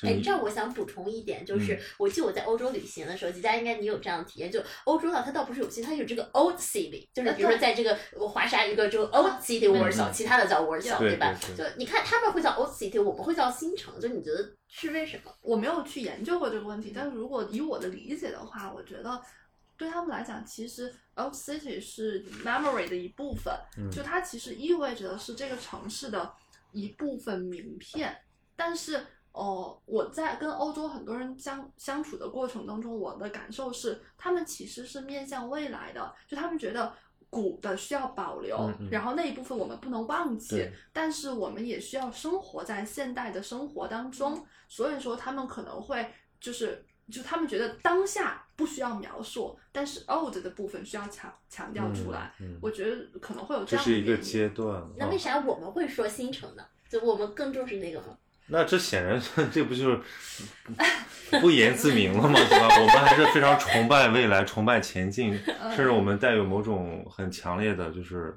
[0.00, 11.38] 就哎，你这儿我想补充一点，就是、嗯我记得我在欧洲旅行的时候，吉佳应该你有这样的体验，就欧洲呢，它倒不是有新，它有这个 old city，就是比如说在这个我华沙一个这个 old city Warsaw，、嗯其他的叫 Warsaw，对吧？
[11.40, 15.32] 对就你看他们会叫 old city，我们会叫新城，就你觉得是为什么？
[15.42, 19.20] 我没有去研究过这个问题，但是如果以我的理解的话，我觉得
[19.76, 26.32] 对他们来讲，其实 old city 是 memory 的一部分，嗯就它其实意味着的是这个城市的
[26.72, 28.16] 一部分名片。
[28.56, 36.92] 但是，哦、我在跟欧洲很多人相相处的过程当中，我的感受是，他们其实是面向未来的，就他们觉得。
[37.32, 52.34] 古的需要保留，嗯嗯然后那一部分我们不能忘记，但是我们也需要生活在现代的生活当中，所以说他们可能会就是就他们觉得当下不需要描述，但是 old 的部分需要强强调出来。
[52.40, 54.80] 嗯嗯我觉得可能会有这样的是一个阶段。
[54.80, 56.64] 哦那为啥我们会说新城呢？
[56.88, 58.18] 就我们更重视那个吗？
[58.50, 59.20] 那这显然，
[59.52, 60.00] 这不就是
[61.40, 62.34] 不言自明了吗？
[62.34, 62.68] 对吧？
[62.80, 68.36] 我们还是非常崇拜未来、崇拜前进，嗯甚至我们带有某种很强烈的，就是，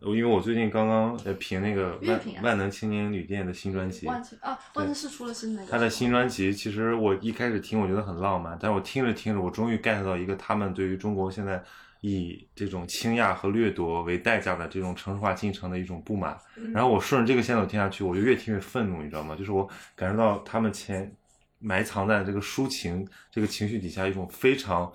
[0.00, 11.62] 因为我最近刚刚呃评那个万啊万能青年旅店的新专辑，万青啊，万能是出了新的，他的新专辑，其实我一开始听我觉得很浪漫，但是我听着听着，我终于 get 到一个他们对于中国现在
[12.00, 16.38] 以这种倾轧和掠夺为代价的这种城市化进程的一种不满。
[16.56, 19.36] 嗯然后我顺着这个线索听下去，我就越听越愤怒，你知道吗？
[19.36, 21.14] 就是我感受到他们前
[21.58, 24.90] 埋藏在这个抒情这个情绪底下一种非常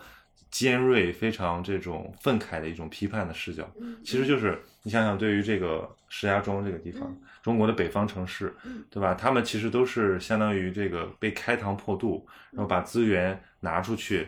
[0.49, 3.69] 尖锐、非常这种愤慨的一种批判的视角。
[3.79, 9.13] 嗯其实就是你想想，对于这个石家庄这个地方，嗯中国的北方城市，嗯对吧？
[9.13, 14.27] 他们其实都是相当于这个被开膛破肚，然后把资源拿出去，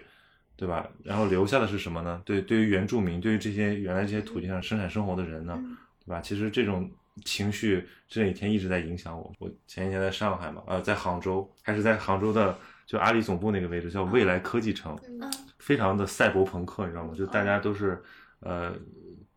[0.58, 0.89] 对吧？
[1.04, 2.22] 然后留下的是什么呢？
[2.26, 6.20] 对，对于原住民，对于这些原来这些土地上生产生活的人呢，嗯对吧？
[6.20, 6.91] 其实这种
[7.24, 9.32] 情绪这几天一直在影响我。
[9.39, 14.98] 我前几天在上海嘛，呃，在杭州，还是在杭州的就阿里总部那个位置，叫未来科技城。
[15.08, 17.13] 嗯非常的赛博朋克，你知道吗？
[17.13, 18.02] 就大家都是，
[18.39, 18.74] 呃，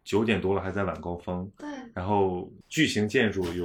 [0.05, 3.65] 九点多了还在晚高峰，对，然后巨型建筑有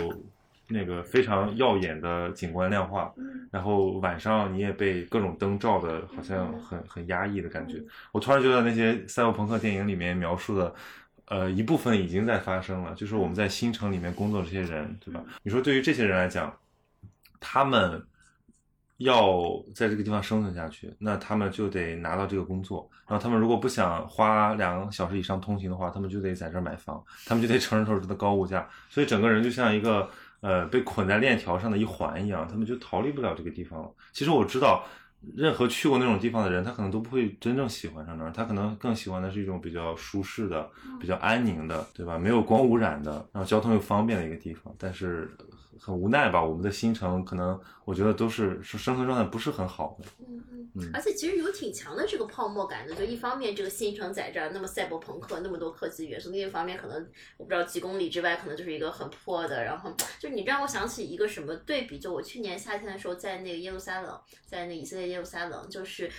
[0.67, 7.87] 那个非常耀眼的景观亮化，嗯然后晚上你也被各种灯照的，好像很很压抑的感觉嗯。
[8.11, 10.73] 我突然觉得那些赛博朋克电影里面描述的。
[11.27, 15.23] 呃，一部分已经在发生了，就是我们在新城里面工作的这些人，对吧？
[15.41, 16.55] 你说对于这些人来讲，
[17.39, 17.99] 他们
[18.97, 19.41] 要
[19.73, 22.87] 在这个地方生存下去，那他们就得拿到这个工作。
[23.07, 28.69] 然后他们如果不想花两个小时以上通勤的话，他们就得在这儿买房，他们就得承受这的高物价。
[28.91, 30.07] 所以整个人就像一个
[30.45, 33.89] 呃被捆在链条上的一环一样，他们就逃离不了这个地方了。
[34.13, 34.85] 其实我知道，
[35.35, 42.19] 任何去过那种地方的人，他可能都不会真正喜欢上那儿，他可能更喜欢的是一种比较舒适的、比较安宁的，对吧？
[42.19, 44.71] 没有光污染的，然后交通又方便的一个地方。
[44.77, 45.35] 但是
[45.79, 50.07] 很无奈吧，我们的新城可能我觉得都是是生存状态不是很好的。
[50.27, 57.07] 嗯嗯嗯而且其实有挺强的这个泡沫感的，就一方面这个新城在这儿那么赛博朋克那么多科技元素，另一方面可能
[57.37, 66.09] 我不知道几公里之外可能就是一个很破的，然后就你让我想起一个什么对比，就我去年夏天的时候在那个耶路撒冷，在那以色列耶路撒冷，就是。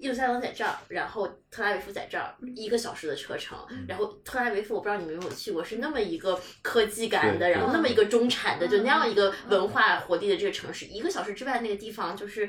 [0.00, 3.58] 耶路撒冷在这儿，然后特拉维夫在这儿，一个小时的车程。
[3.86, 12.48] 然后特拉维夫，我不知道你们有没有去过，是那么一个科技感的，然后那么一个中产的，就那样一个嗯文化活力的这个城市，一个小时之外那个地方就是。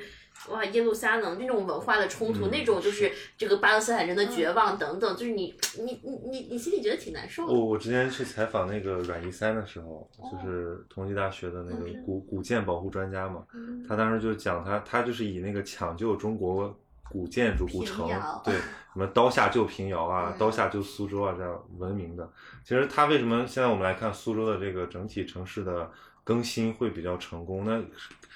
[0.50, 7.54] 哇，耶路撒冷那种文化的冲突，嗯那种就是这个巴勒斯坦人的绝望等等，就是你你你你你心里觉得挺难受的。
[7.54, 16.76] 我我之前去采访那个阮一三的时候，就是同济大学的那个嗯古古建保护专家嘛，嗯他当时就讲他他就是以那个抢救中国
[17.12, 18.08] 古建筑古城，
[18.43, 22.30] 对，什么刀下救平遥啊嗯，刀下救苏州啊这样闻名的。
[22.63, 25.89] 其实它为什么现在我们来看苏州的这个整体城市的
[26.24, 27.65] 更新会比较成功？
[27.65, 27.82] 那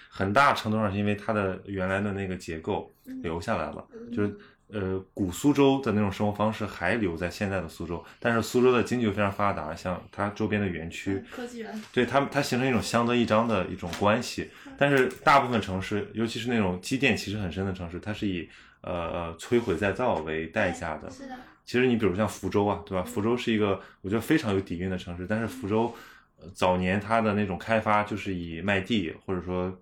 [0.09, 14.49] 很大程度上是因为它的原来的那个结构留下来了，嗯就是呃古苏州的那种生活方式还留在现在的苏州，但是苏州的经济又非常发达，像它周边的园区，科技园，对它它形成一种相得益彰的一种关系。
[14.77, 18.49] 但是大部分城市，尤其是那种积淀其实很深的城市，它是以
[18.81, 21.09] 呃呃摧毁再造为代价的。
[21.09, 23.03] 是的，其实你比如像福州啊，对吧？
[23.03, 25.93] 福州是一个我觉得非常有底蕴的城市，但是福州。
[26.37, 29.73] 呃早年它的那种开发就是以卖地或者说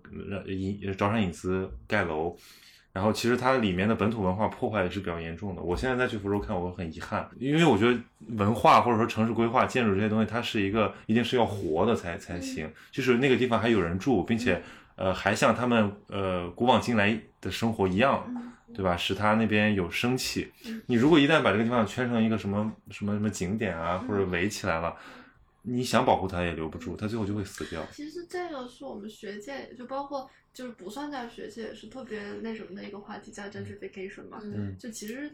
[0.46, 2.34] 引招商引资盖楼，
[2.94, 5.60] 然后其实它里面的本土文化破坏也是比较严重的。
[5.60, 7.98] 我现在再去福州看，我很遗憾，因为我觉得
[8.36, 14.62] 文化或者说城市规划、建筑这些东西，它是一个一定是要活的才才行，就是那个地方还有人住，并且
[14.94, 18.24] 呃还像他们呃古往今来的生活一样，
[18.72, 18.96] 对吧？
[18.96, 20.52] 使它那边有生气。
[20.86, 24.94] 你如果一旦把这个地方圈成一个什么什么什么景点啊，或者围起来了，
[25.62, 27.84] 你想保护它也留不住，它最后就会死掉。
[27.90, 34.38] 其实这个是我们学界，就包括就是不算在学界，也是特别那什么的一个话题，叫 gentrification 嘛。
[34.42, 34.74] 嗯。
[34.78, 35.30] 就其实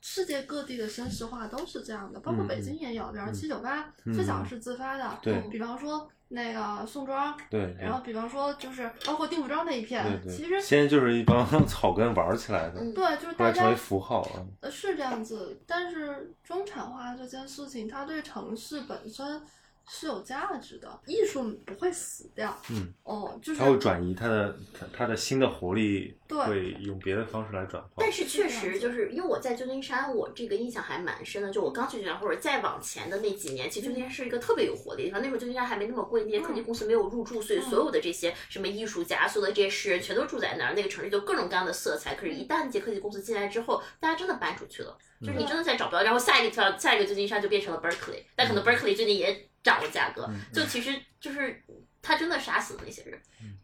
[0.00, 3.34] 世界各地的绅士化都是这样的，包括嗯北京也有，比方嗯。
[3.34, 4.14] 七九八嗯。
[4.14, 5.40] 最早是自发的，对。
[5.50, 12.94] 比方说那个宋庄，对，然后比方说就是包括定福庄那一片，对对，其实现在就是一帮 草根玩起来的，嗯。
[12.94, 14.46] 对，就是大后来成为家符号啊。
[14.60, 19.42] 呃是这样子，但是中产化这件事情，它对城市本身
[19.88, 27.90] 是有价值的，艺术不会死掉，嗯，哦，就是它会转移它的它它的新的活力，对会用别的方式来转化。
[27.96, 31.50] 但是确实就是因为我在旧金山，我这个印象还蛮深的。
[31.50, 35.20] 就我刚去旧金山，或者再往前的那几年，其实旧金山是一个特别有活力的地方。
[35.20, 40.74] 那时候旧金山还没那么贵，那些科技公司没有入驻，所以所有的这些什么艺术家、所有的这些诗人全都住在那儿。
[40.74, 42.14] 那个城市就各种各样的色彩。
[42.14, 46.02] 可是，一旦这些科技公司进来之后，大家真的搬出去了，就是你真的再找不到。
[46.02, 50.28] 然后下一个地方，下一个旧金山就变成了 Berkeley，但可能 Berkeley 最近也涨的价格。
[50.52, 51.62] 就其实就是
[52.02, 53.20] 他真的杀死了那些人。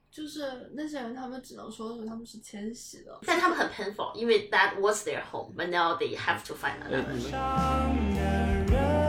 [0.08, 7.04] 就是那些人，他们只能说是他们是迁徙的，但他们很 painful，因为 that was their home, but now they have to find 呃
[8.70, 9.05] another.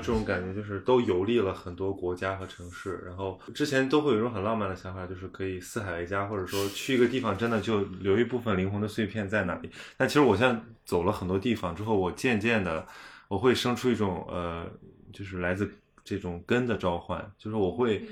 [0.00, 9.70] 这种感觉，就是都游历了很多国家和城市，然后之前都会有一种很浪漫的想法，就是可以四海为家，或者说去一个地方真的就留一部分灵魂的碎片在那里。
[9.96, 12.86] 但其实我现在走了很多地方之后，我渐渐的
[13.28, 14.66] 我会生出一种呃，
[15.12, 15.70] 就是来自
[16.02, 18.06] 这种根的召唤，就是我会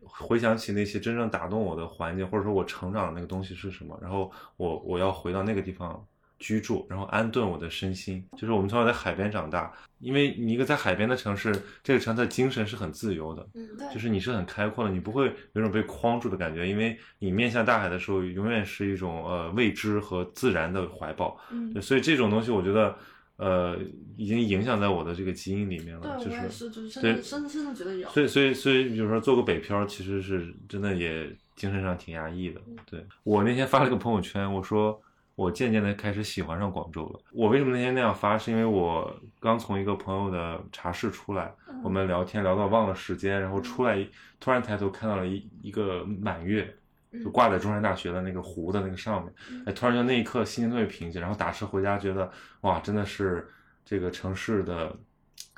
[0.00, 6.04] 回想起那些真正打动我的环境，或者说我成长的那个东西是什么，然后我我要回到那个地方
[6.38, 8.24] 居住，然后安顿我的身心。
[8.36, 21.38] 就是我们从小在海边长大，因为你一个在海边的城市，这个城市的精神是很自由的，嗯，对，就是你是很开阔的，你不会有种被框住的感觉，因为你面向大海的时候，永远是一种呃未知和自然的怀抱。
[21.50, 22.94] 嗯对，所以这种东西我觉得
[23.36, 23.78] 呃
[24.16, 26.70] 已经影响在我的这个基因里面了，对，就是
[27.00, 28.08] 对真的真的真的觉得有。
[28.10, 32.60] 所以，所以，所以，比如说做个北漂，其实是真的也精神上挺压抑的。
[32.84, 35.00] 对我那天发了个朋友圈，我说
[35.36, 37.20] 我渐渐的开始喜欢上广州了。
[37.32, 38.36] 我为什么那天那样发？
[38.36, 44.04] 是因为我刚从一个朋友的茶室出来，嗯我们聊天聊到忘了时间，然后出来
[44.40, 46.74] 突然抬头看到了一一个满月，
[47.22, 52.30] 就挂在中山大学的那个湖的那个上面，哎，突然就那一刻心情特别平静，然后打车回家觉得
[52.62, 53.46] 哇，真的是
[53.84, 54.96] 这个城市的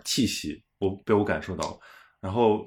[0.05, 1.79] 气息，我被我感受到了。
[2.21, 2.67] 然后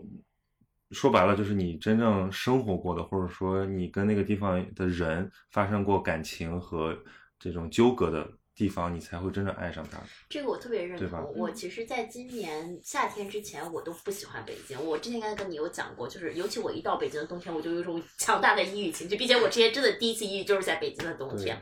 [0.91, 6.97] 说白了，就是你真正生活过的，或者说你跟那个地方的人发生过感情和
[7.39, 9.97] 这种纠葛的地方，你才会真正爱上它。
[10.30, 11.34] 这个我特别认对吧同。
[11.36, 14.80] 我其实，在今年夏天之前，我都不喜欢北京。
[14.86, 21.60] 我之前应该跟你有讲过，就是尤其我一到北京的冬天，我就有一种强大的抑郁情绪，并且我之前真的第一次抑郁就是在北京的冬天。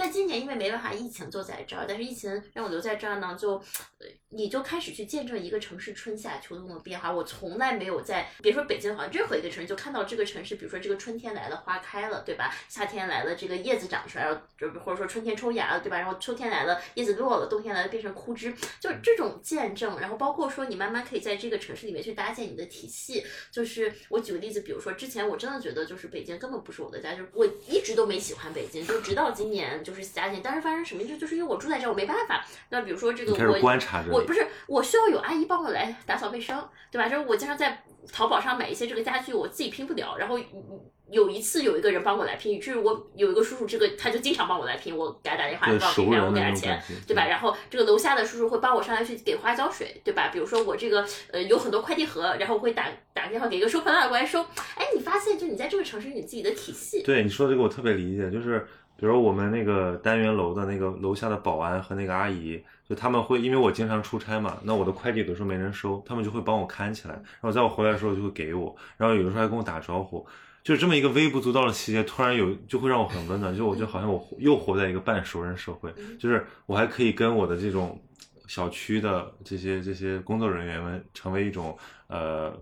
[0.00, 3.56] 但今年因为没办法，疫情就在这儿，但是疫情让我留在这儿呢，就
[3.98, 7.12] 呃你就开始去见证一个城市春夏秋冬的变化。
[7.12, 12.54] 我从来没有在别说北京，好像任何一个城市就看到这个城市，比如说这个春天来了，花开了，对吧？
[12.66, 15.98] 夏天来了，这个叶子长出来了，就或者说春天抽芽了，对吧？
[15.98, 20.00] 然后秋天来了，叶子落了，冬天来了变成枯枝，就这种见证。
[20.00, 23.22] 然后包括说你慢慢可以在这个城市里面去搭建你的体系。
[23.50, 30.42] 就是我举个例子，比如说之前我真的觉得就是北京根本不是我的家，就是我一直都没喜欢北京，就直到今年就是加进。
[30.42, 32.44] 当时发生什么就，就是因为我住在这儿，我没办法。
[32.70, 37.08] 那比如说这个你开始我观察我不是我需要有阿姨帮我来打扫卫生，对吧？
[37.08, 47.26] 就是我经常在淘宝上买一些这个家具，我自己拼不了，然后嗯有一次有一个人帮我来拼，就是我有一个叔叔，这个他就经常帮我来拼，我给他打电话，对帮我拼，然后我给他钱对吧？
[47.26, 50.28] 然后这个楼下的叔叔会帮我上来去给花浇水，对吧？
[50.32, 54.40] 比如说我这个呃有很多快递盒，然后我会打打个电话给一个收破烂的过来收。
[54.76, 58.64] 哎，你发现就你在这个城市你自己的体系，对你说的这个我特别理解，就是
[59.00, 70.26] 比如我们那个单元楼的那个楼下的保安和那个阿姨，就他们会因为我经常出差嘛，那我的快递有的时候没人收，他们就会帮我看起来，然后在我回来的时候就会给我，然后有的时候还跟我打招呼。
[70.62, 77.98] 就是这么一个微不足道的细节，突然有就会让我很温暖，就我觉得好像我又活在一个半熟人社会， 就是我还可以跟我的这种
[78.46, 81.74] 小区的这些这些工作人员们成为一种
[82.08, 82.52] 呃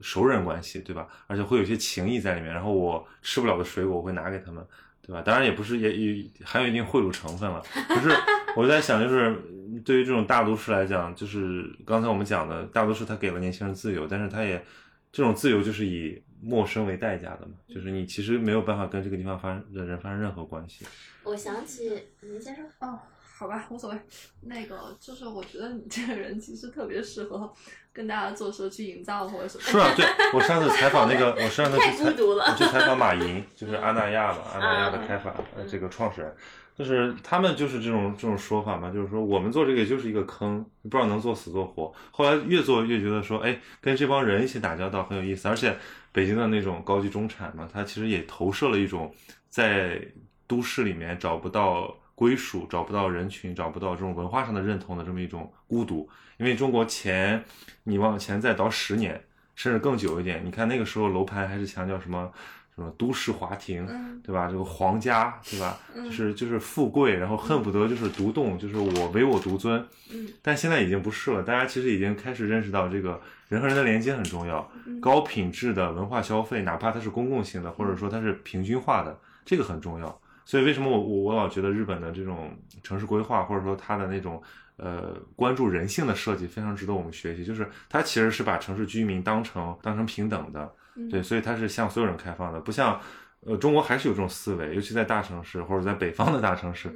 [0.00, 1.06] 熟人关系，对吧？
[1.28, 2.52] 而且会有一些情谊在里面。
[2.52, 4.66] 然后我吃不了的水果，我会拿给他们，
[5.06, 5.20] 对吧？
[5.22, 7.62] 当然也不是，也也含有一定贿赂成分了。
[7.88, 8.08] 可是
[8.56, 9.36] 我在想，就是
[9.84, 14.64] 对于这种大都市来讲，就是刚才我们讲的大都市，它给了年轻人自由，但是它也
[15.12, 20.86] 这种自由就是以陌生为代价的嘛，就是你其实没有办法跟这个地方发生的人发生任何关系。
[21.22, 21.90] 我想起
[22.20, 22.64] 您先说。
[22.80, 22.98] 哦，
[23.36, 23.98] 好吧，无所谓。
[24.42, 27.52] 那个就是我觉得你这个人其实特别适合
[27.94, 29.62] 跟大家做说去营造或者什么。
[29.62, 30.04] 是啊，对
[30.34, 36.34] 我上次采访那个，我上次去 采我去采访马云，就是阿那亚嘛，阿那亚的开发呃这个创始人，
[36.76, 41.94] 就是他们就是这种这种说法嘛，就是说我们做这个也就是一个坑，不知道能做死做活。
[42.10, 45.76] 后来越做越觉得说，哎，跟这帮人一起打交道很有意思，而且
[46.10, 49.14] 北京的那种高级中产嘛，他其实也投射了一种
[49.48, 50.00] 在
[50.48, 56.08] 都市里面找不到归属、找不到人群、找不到这种文化上的认同的这么一种孤独。
[56.36, 57.44] 因为中国前
[57.84, 59.22] 你往前再倒十年，
[59.54, 62.30] 甚至更久一点，你看那个时候楼盘还是强调什么
[62.74, 64.48] 什么都市华庭，嗯对吧？
[64.50, 65.78] 这个皇家，对吧？
[65.94, 69.80] 嗯就是就是富贵，然后恨不得就是独栋，就是我唯我独尊。
[70.12, 80.20] 嗯但现在已经不是了，大家其实已经开始认识到这个人和人的连接很重要，嗯高品质的文化消费，哪怕它是公共性的，或者说它是平均化的，这个很重要。
[80.44, 84.42] 所以为什么我我我老觉得日本的这种城市规划，或者说它的那种
[84.76, 87.44] 呃关注人性的设计，非常值得我们学习。
[87.44, 93.00] 就是它其实是把城市居民当成当成平等的，嗯对，所以它是向所有人开放的，不像
[93.40, 96.88] 呃中国还是有这种思维，尤其在大城市或者在北方的大城市，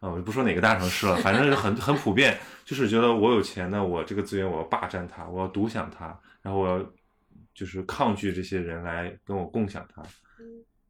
[0.00, 6.06] 啊、我就不说哪个大城市了，反正是很很普遍，就是觉得我有钱呢，我这个资源我要霸占它，我要独享它，
[6.42, 6.84] 然后我要
[7.54, 10.02] 就是抗拒这些人来跟我共享它。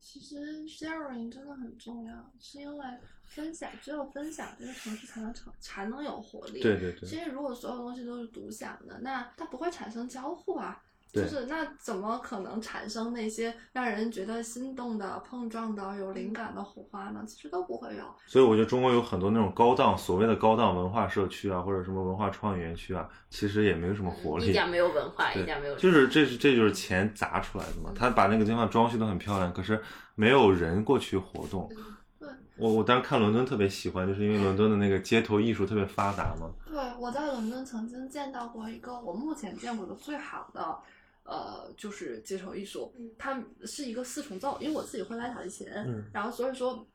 [0.09, 2.87] 其实 sharing 真的很重要，是因为
[3.25, 6.63] 分享，只有分享这个城市才能成才能有活力。
[6.63, 10.81] 对对对其实如果所有东西都是独享的，那它不会产生交互啊。
[11.17, 17.25] 对就是那怎么可能产生那些让人觉得心动的、碰撞的、有灵感的火花呢？
[17.27, 18.05] 其实都不会有。
[18.27, 24.49] 所以我觉得中国有很多那种高档所谓的高档文化社区啊，或者什么文化创意园区啊，其实也没有什么活力。
[24.49, 27.91] 一点没有文化，一点没有，就是这是这就是钱砸出来的嘛。
[27.95, 29.83] 他把那个地方装修的很漂亮，可是
[30.15, 31.69] 没有人过去活动。
[31.69, 36.51] 对我我当时看伦敦特别喜欢，就是因为伦敦的那个街头艺术特别发达嘛。
[36.67, 40.79] 对，我在伦敦曾经见到过一个我目前见过的最好的，
[41.27, 46.87] 呃，就是街头艺术嗯，它是一个四重奏，因为我自己会拉小提琴，嗯然后所以说，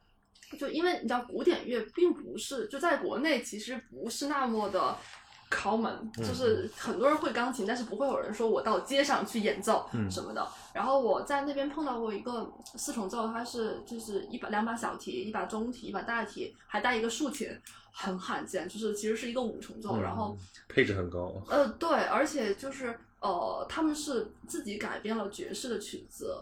[0.57, 4.97] 就因为你知道古典乐并不是就在国内其实不是那么的。
[5.53, 10.47] common 嗯就是很多人会钢琴，但是不会有人说我到街上去演奏嗯什么的。
[10.73, 17.49] 然后我在那边碰到过一个四重奏，它是就是一把两把小提，一把中提，一把大提，还带一个竖琴，
[17.91, 18.65] 很罕见。
[18.69, 21.33] 就是其实是一个五重奏，然后嗯配置很高。
[21.49, 26.35] 呃对，而且就是呃他们是自己改编了爵士的曲子，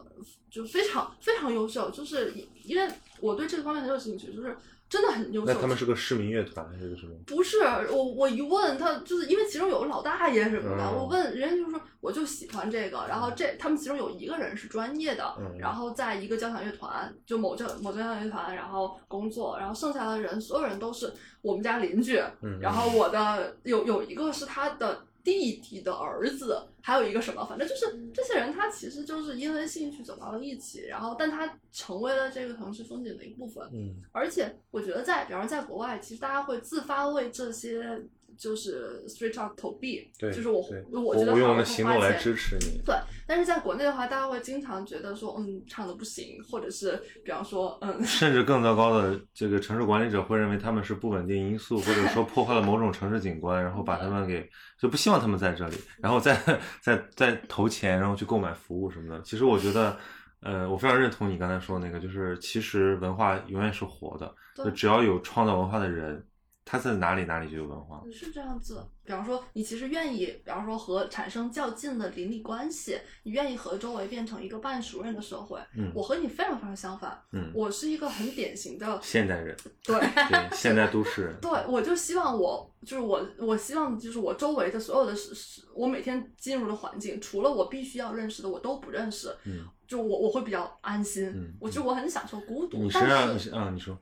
[0.50, 1.92] 就非常非常优秀。
[1.92, 4.58] 就是因为我对这个方面很有兴趣，就是
[4.90, 5.54] 真的很优秀。
[5.54, 5.78] 那他们。
[5.78, 7.14] 是个市民乐团还是个什么？
[7.26, 7.58] 不是
[7.92, 10.96] 我，我一问他，就是因为其中有个老大爷什么的，嗯。
[10.98, 15.58] 我问人家就说我就喜欢这个，然后这他们其中有一个人是专业的，嗯。
[15.58, 22.60] 然后在一个交响乐团，就某交某交响乐团，然后工作，然后剩下的人所有人都是我们家邻居，嗯。
[22.60, 33.68] 然后我的有有一个是他的弟弟的儿子，还有一个什么，反正就是这些人，他其实就是因为兴趣走到了一起，然后但他成为了这个城市风景的一部分。
[33.74, 38.02] 嗯而且我觉得在，比方说在国外，其实大家会自发为这些
[38.40, 40.62] 就是 street art 投币，对，就是我
[40.92, 42.82] 我觉得好我用我的行动来支持你。
[42.86, 42.96] 对，
[43.28, 56.40] 但是在国内的话，大家会经常觉得说，嗯，唱的不行，或者是比方说，嗯， 甚至更糟糕的，这个城市管理者会认为他们是不稳定因素，或者说破坏了某种城市景观，然后把他们给就不希望他们在这里，然后再
[56.82, 59.22] 再再投钱，然后去购买服务什么的。
[59.24, 59.98] 其实我觉得，
[60.42, 66.26] 呃，我非常认同你刚才说的那个，就是其实文化永远是活的，就只要有创造文化的人，
[66.72, 68.04] 他在哪里哪里就有文化。
[68.14, 68.86] 是这样子。
[69.04, 75.60] 比方说，你其实愿意，比方说和产生较近的邻里关系，你愿意和周围变成一个半熟人的社会。
[75.76, 80.00] 嗯我和你非常非常相反，嗯，我是一个很典型的现代人，对。
[80.00, 89.36] 对现代都市人，对，我就希望我就是我，我希望就是我周围的所有的是是，我每天进入的环境，除了我必须要认识的，我都不认识。
[89.46, 92.78] 嗯，就我我会比较安心，嗯我就我很享受孤独。
[92.78, 93.98] 你身但是上你是啊，你说，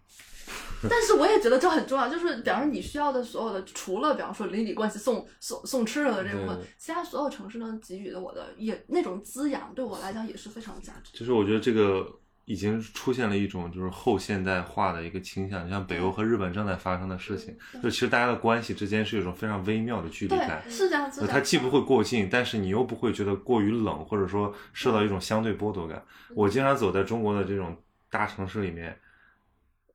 [0.89, 11.17] 但是我也觉得这很重要，就是比方说你需要的所有的，除了比方说邻里关系送送送吃的这部分，其他所有城市能给予的我的也那种滋养，对我来讲也是非常有价值。
[11.17, 12.07] 就是我觉得这个
[12.45, 20.63] 已经出现了一种就是后现代化的一个倾向，像北欧和日本正在发生的事情，嗯就其实大家的关系之间是有一种非常微妙的距离感，。
[20.69, 21.27] 是这样子。
[21.27, 26.01] 它既不会过近，但是你又不会觉得过于冷，或者说受到一种相对剥夺感。
[26.35, 27.75] 我经常走在中国的这种
[28.09, 28.97] 大城市里面，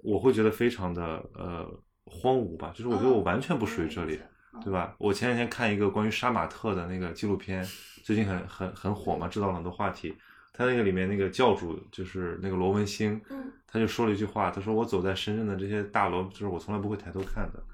[0.02, 1.02] 我会觉得非常的
[1.34, 1.66] 呃
[2.04, 4.20] 荒芜吧，就是我觉得我完全不属于这里。
[4.62, 4.94] 对吧？
[4.98, 7.66] 我前两天看一个关于杀马特的那个纪录片，
[8.04, 10.14] 最近很很很火嘛，制造了很多话题。
[10.52, 17.64] 他那个里面那个教主就是那个罗文星，嗯，他就说了一句话，他说我走在深圳的这些大楼，就是我从来不会抬头看的，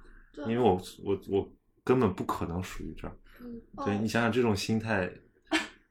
[0.49, 1.53] 因为我我我
[1.83, 3.13] 根本不可能属于这儿。
[3.41, 5.13] 嗯对哦你想想这种心态，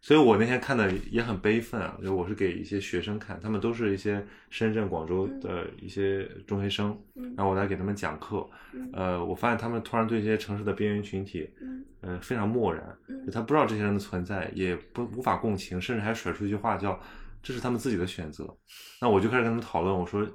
[0.07, 7.33] 所以我那天看的也很悲愤啊，就我是给一些学生看，他们都是一些深圳、广州的一些中学生，嗯。
[7.35, 8.89] 然后我来给他们讲课，嗯。
[8.93, 11.83] 呃，我发现他们突然对这些城市的边缘群体，嗯。
[11.99, 12.97] 呃，非常漠然，
[13.33, 16.97] 他不知道这些人的存在，也不无法共情，甚至还甩出一句话叫
[17.43, 18.47] “这是他们自己的选择”。
[19.01, 20.25] 那我就开始跟他们讨论，我说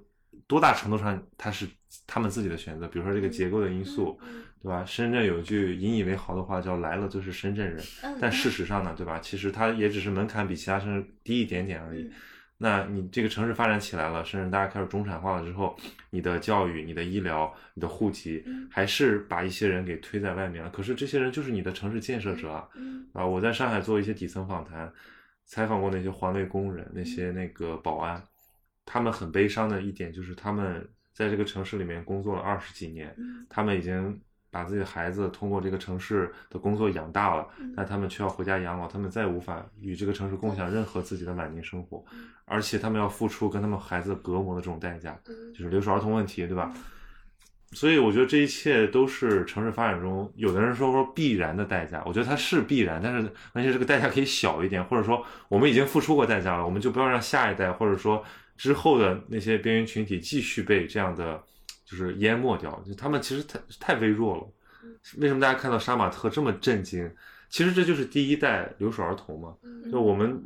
[0.47, 1.67] 多大程度上他是
[2.07, 4.85] 他们自己的选择，比如说这个结构的因素，嗯对吧？
[4.85, 9.19] 深圳有一句引以为豪的话叫“来了就是深圳人”，嗯但事实上呢，对吧？
[9.19, 12.03] 其实它也只是门槛比其他城市低一点点而已。
[12.03, 12.13] 嗯
[12.59, 15.77] 那你这个城市发展起来了，甚至大家开始中产化了之后，
[16.11, 20.71] 你的教育、你的医疗、你的户籍，嗯还是把一些人给推在外面了。
[20.71, 22.69] 可是这些人就是你的城市建设者啊！
[22.77, 24.93] 嗯啊，我在上海做一些底层访谈，
[25.45, 28.23] 采访过那些环卫工人、那嗯些那个保安，
[28.87, 33.47] 他们很悲伤的一点就是他们在这个城市里面工作了二十几年，嗯。
[33.49, 37.73] 他们已经把自己的孩子通过这个城市的工作养大了，嗯。
[37.77, 42.05] 但他们却要回家养老，他们再无法与这个城市共享任何自己的晚年生活，
[42.45, 45.53] 而且他们要付出跟他们孩子隔膜的这种代价，嗯。
[45.53, 46.73] 就是留守儿童问题，对吧？
[47.75, 58.23] 所以我觉得这一切都是城市发展中，有的人说说必然的代价，我觉得它是必然，但是而且这个代价可以小一点，或者说我们已经付出过代价了，我们就不要让下一代或者说
[58.63, 61.43] 之后的那些边缘群体继续被这样的
[61.85, 64.47] 就是淹没掉，就他们其实太太微弱了。
[65.19, 67.13] 为什么大家看到杀马特这么震惊？
[67.49, 70.41] 其实这就是第一代留守儿童嘛，嗯就我们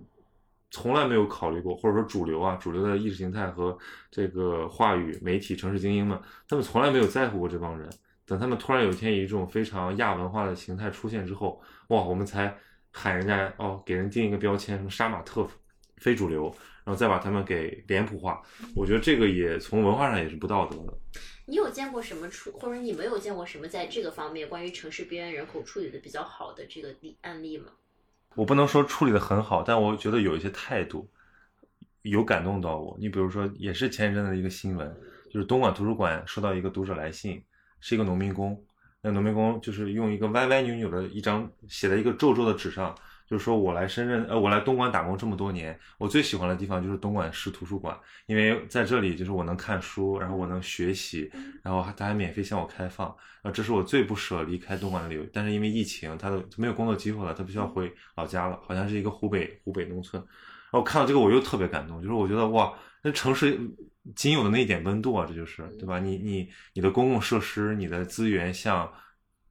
[0.70, 3.76] 从来没有考虑过，或者说主流啊，主流的意识形态和
[4.10, 7.86] 这个话语、媒体、城市精英们，他们从来没有在乎过这帮人。
[8.24, 12.56] 等他们突然有一天以一种非常亚文化的形态出现之后，哇，我们才
[12.90, 15.46] 喊人家哦，给人定一个标签，什么杀马特
[15.98, 16.54] 非主流，
[16.87, 18.41] 然后再把他们给脸谱化。
[18.76, 20.97] 我觉得这个也从文化上也是不道德的。
[21.45, 27.66] 你有见过什么处，或者你没有见过什么在这个方面关于城市边缘人口处理的比较好的这个例案例吗？
[28.37, 31.11] 我不能说处理的很好，但我觉得有一些态度
[32.03, 32.97] 有感动到我。
[33.01, 34.95] 你比如说，也是前一阵的一个新闻，
[35.28, 37.43] 就是东莞图书馆收到一个读者来信，
[37.80, 38.62] 是一个农民工。
[39.01, 42.93] 那农民工就是用一个歪歪扭扭的一张写在一个皱皱的纸上，
[43.26, 51.30] 就是说我来深圳，呃，我来东莞打工这么多年，我最喜欢的地方就是东莞市图书馆，因为在这里就是我能看书，然后我能学习，
[51.62, 53.08] 然后还它还免费向我开放，
[53.42, 55.26] 啊这是我最不舍离开东莞的理由。
[55.32, 60.22] 但是因为疫情，他的没有工作机会了，他必须要回老家了，好像是一个湖北湖北农村。
[60.70, 62.72] 然后看到这个我又特别感动，就是我觉得哇，
[63.02, 63.58] 那城市
[64.14, 65.98] 仅有的那一点温度啊，这就是对吧？
[65.98, 68.92] 你你你的公共设施、你的资源向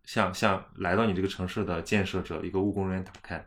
[0.03, 3.43] 向向来到你这个城市的建设者一个务工人员打开，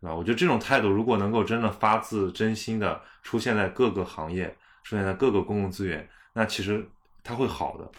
[0.00, 0.14] 对吧？
[0.14, 4.48] 我觉得这种态度如果能够真的发自真心的出现在各个行业，
[4.82, 6.86] 出现在各个公共资源，那其实
[7.22, 7.90] 它会好的。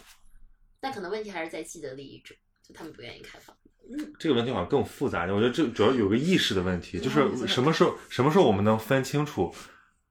[0.80, 3.56] 但可能问题还是在既得利益者，就他们不愿意开放。
[3.88, 9.52] 嗯这个问题好像更复杂一点，我觉得这主要有个意识的问题，就是嗯什么时候什么时候我们能分清楚，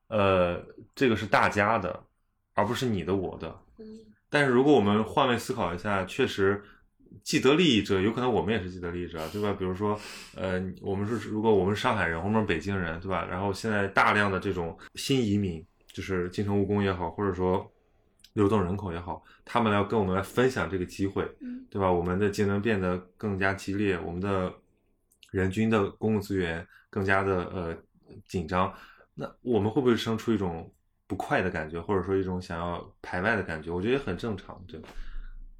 [0.07, 0.61] 呃，
[0.93, 2.03] 这个是大家的，
[2.53, 3.47] 而不是你的我的。
[3.79, 3.85] 嗯
[4.29, 6.63] 但是如果我们换位思考一下，确实
[7.23, 9.53] 既得利益者有可能我们也是既得利益者，对吧？
[9.57, 9.99] 比如说，
[10.35, 13.25] 呃，我们是如果我们是上海人，我们是北京人，对吧？
[13.25, 17.69] 然后现在大量的这种新移民，就是进城务工也好，或者说
[18.33, 21.91] 流动人口也好，他们来跟我们来分享这个机会，嗯对吧？
[21.91, 24.51] 我们的竞争变得更加激烈，我们的
[25.31, 27.77] 人均的公共资源更加的呃
[28.27, 28.73] 紧张，
[29.13, 30.73] 那我们会不会生出一种
[31.07, 33.69] 不快的感觉，或者说一种想要排外的感觉？
[33.69, 34.89] 我觉得也很正常，对吧？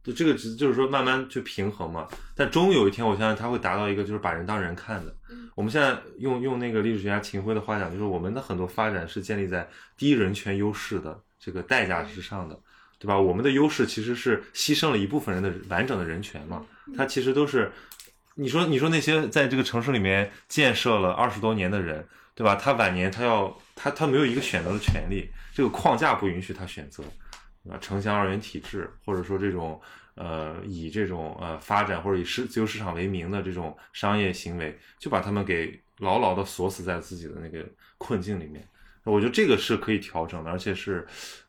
[0.04, 5.16] 就这个值就是说慢慢去平衡嘛，但终有一天，我相信它会达到一个就是把人当人看的。
[5.30, 12.58] 嗯我们现在用用那个历史学家秦晖的话讲，就是我们的很多发展是建立在低人权优势的这个代价之上的，
[12.97, 13.20] 对吧？
[13.20, 16.66] 我们的优势其实是牺牲了一部分人的完整的人权嘛，
[16.97, 17.70] 他其实都是，
[18.36, 22.56] 你说你说那些在这个城市里面建设了二十多年的人，对吧？
[22.56, 27.04] 他晚年他要他他没有一个选择的权利，这个框架不允许他选择，
[27.70, 27.78] 啊？
[27.80, 29.80] 城乡二元体制，或者说这种
[30.16, 37.66] 呃以这种呃发展或者以市自由市场为名的这种商业行为，就把他们给牢牢的锁死在自己的那个
[37.97, 38.68] 困境里面。
[39.03, 41.03] 我觉得这个是可以调整的，而且是，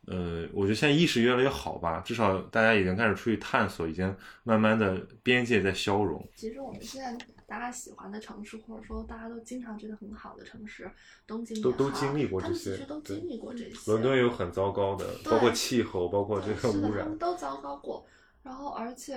[0.06, 6.26] 呃，我觉得现在意识越来越好吧，至少大家已经开始出去探索，已经慢慢的边界在消融。
[6.34, 10.90] 其实我们现在大家喜欢的城市，或者说大家都经常觉得很好的城市，
[11.26, 13.92] 东京都都经历过他这些们其实都经历过这些。
[13.92, 17.18] 伦敦有很糟糕的，包括气候，包括这个污染他们。
[17.18, 18.06] 都糟糕过。
[18.42, 19.14] 然后，而且，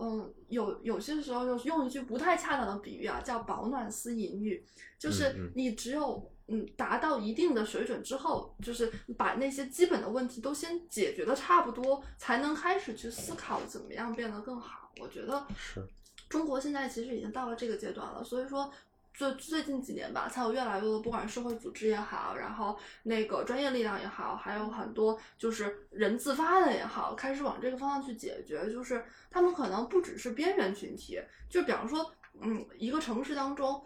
[0.00, 4.64] 嗯，有有些时候就是用一句不太恰当的比喻啊，叫“保暖思淫欲”，
[4.98, 14.90] 就是你只有嗯达到一定的水准之后，就是把那些基本的问题都先解决的差不多，才能开始去思考怎么样变得更好。
[14.98, 15.86] 我觉得是
[16.28, 18.72] 中国现在其实已经到了这个阶段了，所以说。
[19.16, 28.68] 最最近几年吧，才有越来越多，不管是社会组织也好，然后那个专业力量也好，还有很多就是人自发的也好，开始往这个方向去解决。
[28.72, 33.80] 就是他们可能不只是边缘群体，就比方说，嗯，一个城市当中，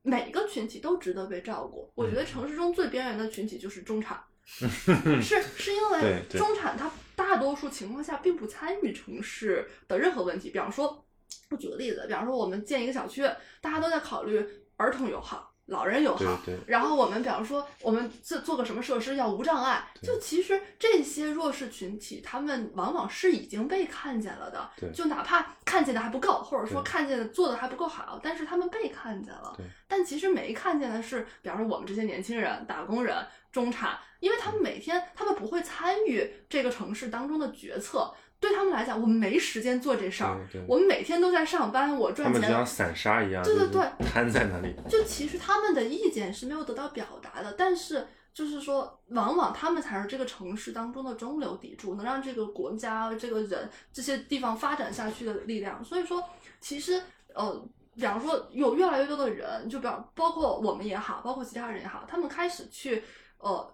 [0.00, 1.92] 每个群体都值得被照顾。
[1.94, 11.04] 我觉得城市中最边缘的群体就是中产， 是是因为中产他大多数情况下并不参与城市的任何问题，比方说。
[11.50, 13.22] 我举个例子，比方说我们建一个小区，
[13.60, 29.66] 大家都在考虑儿童友好、老人友好，对对然后我们比方说我们做做个什么设施要无障碍，就其实这些弱势群体，他们往往是已经被看见了的对，就哪怕看见的还不够，或者说看见的做的还不够好，但是他们被看见了对。
[29.88, 33.16] 但其实没看见的是，比方说我们这些年轻人、打工人、
[33.50, 38.14] 中产，因为他们每天他们不会参与这个城市当中的决策。
[38.40, 44.74] 对他们来讲，我们没时间做这事儿我们每天都在上班，我他赚钱，们就像散沙一样，对对对瘫在那里。
[44.88, 55.84] 就其实他们的意见是没有得到表达的，但是就是说，往往他们才是这个城市当中的中流砥柱，能让这个国家、这个人这些地方发展下去的力量。
[55.84, 56.24] 所以说，
[56.62, 57.02] 其实
[57.34, 57.62] 呃，
[57.94, 63.02] 比方说有越来越多的人，就比方包括我们也好，包括其他人也好，他们开始去
[63.36, 63.70] 呃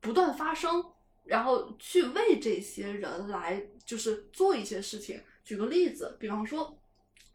[0.00, 0.84] 不断发声。
[1.26, 5.20] 然后去为这些人来就是做一些事情。
[5.42, 6.76] 举个例子，比方说。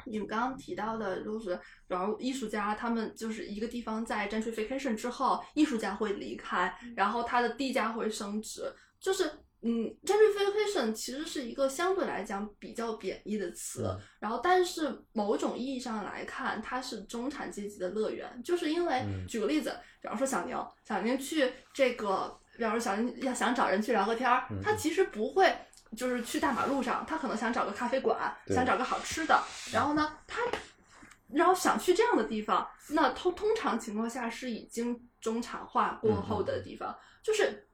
[0.05, 9.29] 你们刚刚提到的，就是然后艺术家他们就是一个地方在 gentrification 之后，艺术家会离开，然后它的地价会升值，就是
[9.61, 25.53] 嗯，gentrification 其实是一个相对来讲比较贬义的词，嗯然后但是某种意义上来看，它是中产阶级的乐园，就是因为、嗯举个例子，比方说小宁，小宁去这个，比方说小宁要想找人去聊个天儿，嗯他其实不会。
[25.95, 30.41] 就是去大马路上，他可能想找个咖啡馆，想找个好吃的，然后呢，他
[31.31, 37.68] 然后想去这样的地方，那通通常情况下是已经中产化过后的地方，就是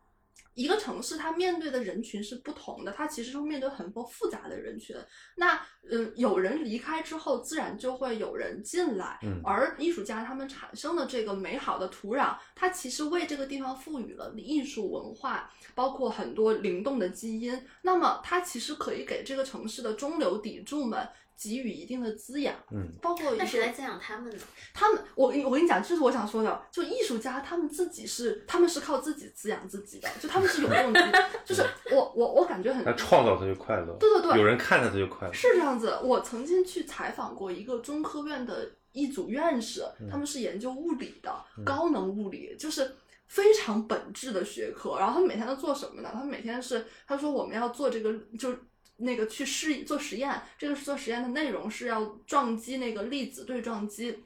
[0.56, 4.96] 一个城市它面对的人群是不同的，它其实会面对很多复杂的人群。
[5.36, 17.62] 那嗯，有人离开之后，自然就会有人进来，嗯而艺术家他们产生的这个美好的土壤，它其实为这个地方赋予了艺术文化，包括很多灵动的基因。
[17.82, 21.08] 那么它其实可以给这个城市的中流砥柱们
[21.38, 22.56] 给予一定的滋养。
[22.72, 24.44] 嗯，包括那谁来滋养他们呢？
[24.74, 31.00] 他们，我跟你我跟你讲，这是我想说的，就艺术家他们自己是，他们是靠自己滋养自己的，就他们是有动机，
[31.46, 36.00] 就是我我我感觉很他创造他就快乐，对对对有人看着他就快乐，是这样子。
[36.04, 41.34] 我曾经去采访过一个中科院的一组院士，他们是研究物理的，
[41.66, 42.96] 高能物理，就是
[43.28, 44.98] 非常本质的学科。
[44.98, 46.10] 然后他们每天都做什么呢？
[46.14, 48.56] 他们每天是他说我们要做这个就。
[48.98, 54.18] 那个去试做实验，这个是做实验的内容是要撞击那个粒子对撞机，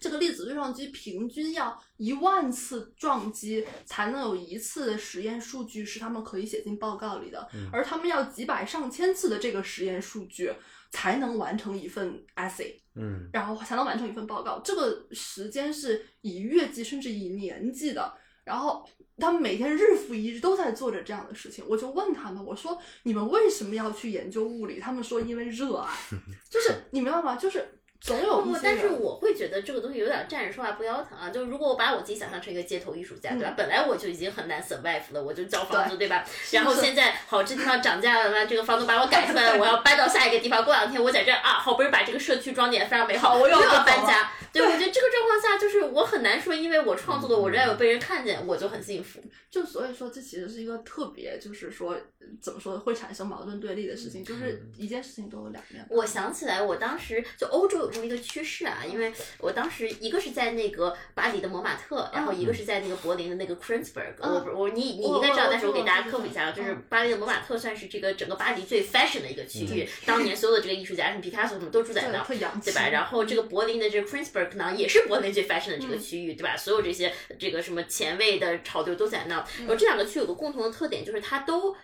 [0.00, 10.52] 这个粒子对撞机平均要一万次撞击才能有一次的实验数据是他们可以写进报告里的，而他们要几百上千次的这个实验数据
[10.92, 14.60] 才能完成一份 essay，嗯然后才能完成一份报告。
[14.60, 18.88] 这个时间是以月计甚至以年计的，然后。
[19.18, 24.80] 他们每天日复一日都在做着这样的事情，我就问他们，我说你们为什么要去研究物理？
[24.80, 25.94] 他们说因为热爱，
[26.50, 27.36] 就是你明白吗？
[27.36, 31.30] 就是总有不不，一些但是我会觉得这个东西有点站着说话不腰疼啊。
[31.30, 33.50] 就如果我把我自己想象成一个街头艺术家，对吧？
[33.50, 36.24] 嗯本来我就已经很难 survive 了，我就交房租，对吧？
[36.50, 40.64] 然后现在好，这地方涨价了，那这个房东把我赶出来了，我要搬到下一个地方。
[40.64, 44.30] 过两天我在这儿啊，好不容易把这个社区装点非常美好，我又要搬家。
[44.52, 49.20] 对，我觉得这个状况下，就是我很难说，因为我创作的我仍然有被人看见，我就很幸福。
[49.50, 51.96] 就所以说，这其实是一个特别，就是说
[52.40, 55.84] 怎么说会产生矛盾对立的事情，就是一件事情都有两面。
[55.90, 72.24] 我想起来，我当时就欧洲有这么一个趋势啊，因为我当时一个是在那个巴黎的蒙马特，然后一个是在那个柏林的那个 Kreuzberg，、嗯我不我你你应该知道，但是我给大家科普一下啊，就是嗯巴黎的蒙马特算是这个整个巴黎最 fashion 的一个区域，当年所有的这个艺术家，什么皮卡索什么都住在那
[72.64, 72.88] 对，吧？
[72.88, 76.56] 然后这个柏林的这个 Kreuzberg 呢，也是柏林最 fashion 的这个嗯区域，对吧？
[76.56, 81.76] 所有这些这个什么前卫的潮流都在那然后这两个区有个共同的特点，就是它都。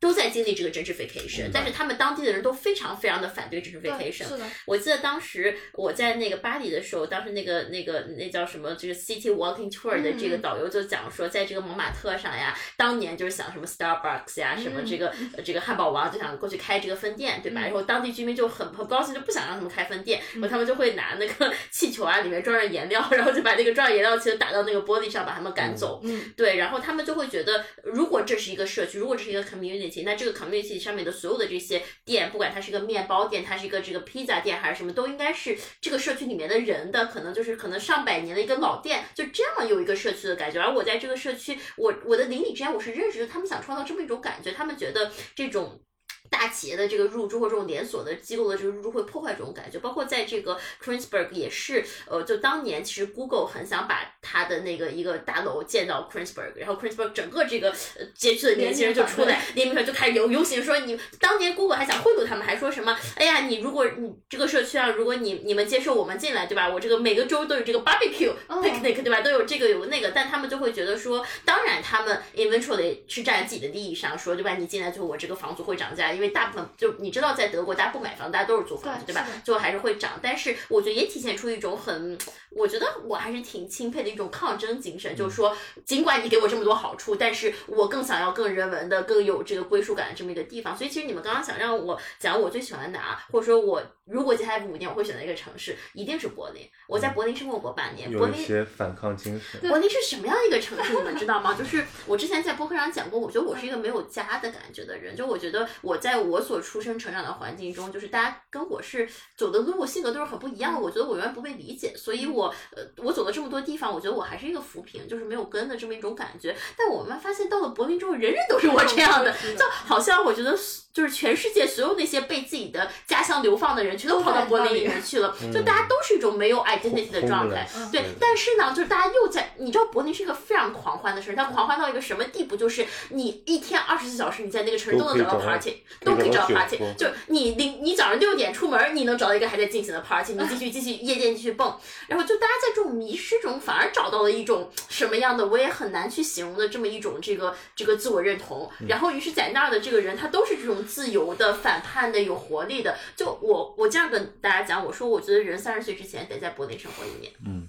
[0.00, 4.28] 都在经历这个 gentrification，但是他们当地的人都非常非常的反对对 gentrification。
[4.28, 17.60] 是的，我记得当时我在那个巴黎的时候，当时那个那个那叫什么，就是 City Walking Tour 的这个嗯导游就讲说，在这个蒙马特上呀，当年就是想什么 Starbucks 呀，什么这个呃这个汉堡王就想过去开这个分店，对吧？
[17.60, 17.64] 嗯。
[17.64, 26.00] 然后当地居民就很很不高兴，就不想让他们开分店，然后他们就会拿那个 气球啊，里面装上颜料，然后就把那个装上颜料气球打到那个玻璃上，把他们赶走。
[26.04, 40.60] 嗯，对，然后他们就会觉得，如果这是一个社区，如果这是一个 community，那这个 community 上面的所有的这些店，不管它是一个面包店，它是一个这个披萨店还是什么，都应该是这个社区里面的人的，可能就是可能上百年的一个老店，就这样有一个社区的感觉。
[40.60, 45.82] 而我在这个社区，我我的邻里之间我是认识的，他们想创造这么一种感觉，他们觉得这种。
[46.30, 68.62] 大企业的这个入驻或这种连锁的机构的这个入驻会破坏这种感觉，包括在这个 Kreuzberg 也是，呃，就当年其实 Google 很想把它的那个一个大楼建到 Kreuzberg，然后 Kreuzberg 整个这个呃街区的年轻人就出来联名团就开始游游行说你当年 Google 还想贿赂他们，还说什么哎呀你如果你这个社区啊，如果你你们接受我们进来对吧，我这个每个州都有这个 barbecue 哦。
[68.70, 82.18] picnic 对吧，都有这个有那个，但他们就会觉得说，当然他们 eventually 是站在自己的利益上说对吧，你进来之后我这个房租会涨价，因为大部分就你知道在德国大家不买房，大家都是租房子对吧最后还是会涨，但是我觉得也体现出一种很，
[82.50, 85.56] 我觉得我还是挺钦佩的一种抗争精神，就是说
[85.86, 90.76] 尽管你给我这么多好处，但是我更想要更人文的、更有这个归属感的这么一个地方。
[90.76, 96.68] 所以其实你们刚刚想让我讲我最喜欢哪，或者说我如果接下来五年我会选择一个城市，一定是柏林。
[96.86, 99.60] 我在柏林生活过半年，柏有一林些反抗精神。
[99.60, 100.92] 柏林是什么样一个城市？
[100.92, 101.54] 你们知道吗？
[101.54, 105.14] 就是我之前在博客上讲过，我觉得我是一个没有家的感觉的人。
[105.16, 110.80] 就我觉得我在在我所出生成长的环境中，就是大家跟我是走的路、性格都是很不一样的。
[110.80, 116.56] 我觉得我永远不被理解，所以我呃，我走了这么多地方，我觉得我还是一个浮萍，就是没有根的这么一种感觉。
[116.76, 120.58] 但我们发现到了柏林之后，人人都是我这样的，就好像我觉得
[120.92, 127.68] 就是全世界所有那些被自己的家乡流放的人，全都跑到柏林里面去了，就大家都是一种没有 identity 的状态。
[127.92, 132.56] 对，但是呢，就是大家又在，你知道柏林是一个非常狂欢的城市，它狂欢到一个什么地步？
[132.56, 136.78] 就是你一天二十四小时，你在那个城市都能找到 party，都可以找到 party。
[136.98, 141.76] 就是你零你早上六点出门，你能找到一个还在进行的 party，你继续继续夜店继续蹦，
[142.08, 148.68] 然后就大家在这种迷失中，反而找到了一种什么样的，我也很难去形容的这么一种这个这个自我认同。
[148.88, 152.96] 然后于是，在那儿的这个人，他都是这种自由的、反叛的、有活力的。
[153.16, 157.32] 就我我这样跟大家讲，我说我觉得人三十岁之前得在柏林生活一年。
[157.46, 157.68] 嗯，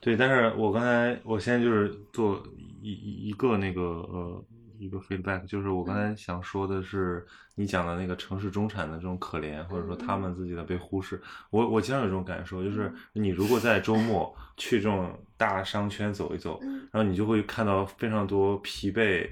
[0.00, 2.42] 对，但是我刚才我现在就是做
[2.82, 4.44] 一一一个那个呃
[4.78, 11.20] 一个 feedback，就是我刚才想说的是你讲的那个城市中产的这种可怜，或者说他们自己的被忽视。
[11.50, 19.28] 我我经常有这种感受，就是你如果在周末去这种大商圈走一走，然后你就会看到非常多疲惫。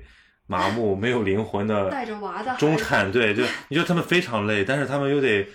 [0.47, 5.47] 麻木、没有灵魂的带着娃的中产，对，就你觉得他们非常累，但是他们又得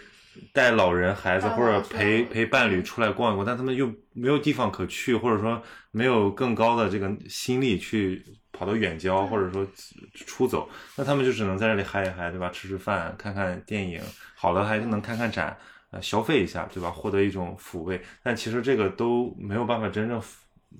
[0.53, 5.61] 带老人、孩子或者陪陪伴侣出来逛一逛，但他们又没有地方可去，或者说
[5.91, 9.65] 没有更高的这个心力去跑到远郊，或者说
[10.13, 12.49] 出走，那他们就只能在这里嗨一嗨，对吧？
[12.49, 14.01] 吃吃饭，看看电影，
[14.35, 15.57] 好了还能看看展，
[15.91, 16.89] 呃，消费一下，对吧？
[16.89, 20.21] 获得一种抚慰，但其实这个都没有办法真正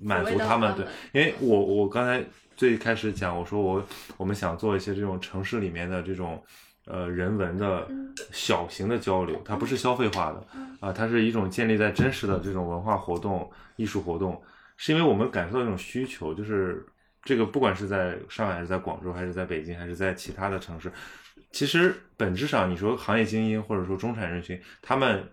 [0.01, 2.23] 满足他们，对，因为我我刚才
[2.61, 3.83] 最开始讲，我说我
[4.17, 6.39] 我们想做一些这种城市里面的这种
[6.85, 8.13] 呃人文的嗯。
[8.31, 10.47] 小型的交流，它不是消费化的
[10.79, 14.39] 啊、它是一种建立在真实的这种文化活动、艺术活动，
[14.77, 16.85] 是因为我们感受到一种需求，就是
[17.23, 20.91] 这个不管是在上海还是在广州还是在北京还是在其他的城市，
[21.51, 25.27] 其实本质上你说行业精英或者说中产人群，他们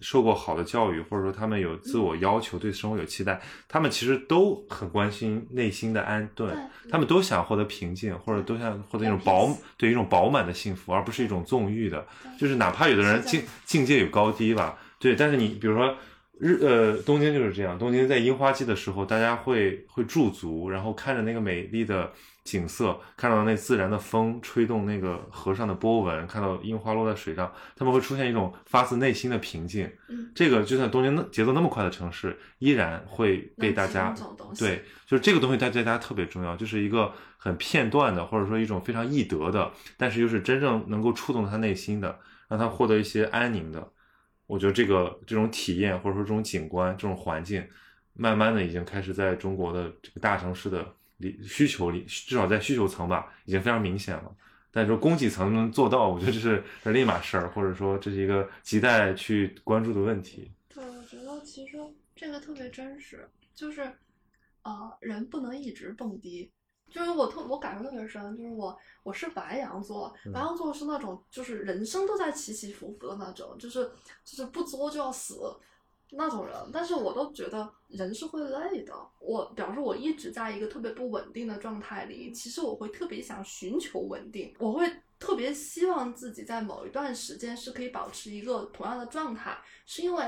[0.00, 6.56] 受过好的教育，或者说他们有自我要求，对生活有期待，他们其实都很关心内心的安顿，
[6.90, 12.06] 他们都想获得平静，或者都想获得一种饱对一种饱满的幸福，而不是一种纵欲的。
[12.38, 15.96] 就是哪怕有的人境境界有高低吧，对，但是你比如说。
[16.42, 17.78] 日呃，东京就是这样。
[17.78, 22.10] 东京在樱花季的时候，大家会会驻足，然后看着那个美丽的
[22.50, 29.88] 景色，看到那自然的风吹动那个河上的波纹，看到樱花落在水上，他们会出现一种发自内心的平静。
[30.08, 34.12] 嗯，这个就算东京那节奏那么快的城市，依然会被大家
[34.58, 43.92] 对，就是这个东西对大家特别重要，就是一个很片段的，或者说一种非常易得的，但是又是真正能够触动他内心的，让他获得一些安宁的。
[44.46, 47.64] 我觉得这个这种体验或者说这种景观、这种环境，
[48.14, 50.84] 慢慢的已经开始在中国的这个大城市的
[51.20, 54.34] 里需求里，至少在需求层吧，已经非常明显了。
[54.72, 60.50] 但是说供给层能做到，我觉得这是这是另一码事儿，或者说这是一个亟待去关注的问题。
[60.72, 61.78] 对，我觉得其实
[62.14, 63.82] 这个特别真实，就是
[64.62, 66.50] 呃，人不能一直蹦迪。
[66.88, 73.88] 就是我特我感受特别深，就是我我是白羊座，白羊座是那种就是人生都在起起伏伏的那种，就是
[74.24, 75.40] 就是不作就要死
[76.12, 76.54] 那种人。
[76.72, 78.94] 但是我都觉得人是会累的。
[79.20, 90.24] 我表示我一直在一个特别不稳定的状态里，其实我会特别想寻求稳定，我会特别希望自己在某一段时间是可以保持一个同样的状态，是因为。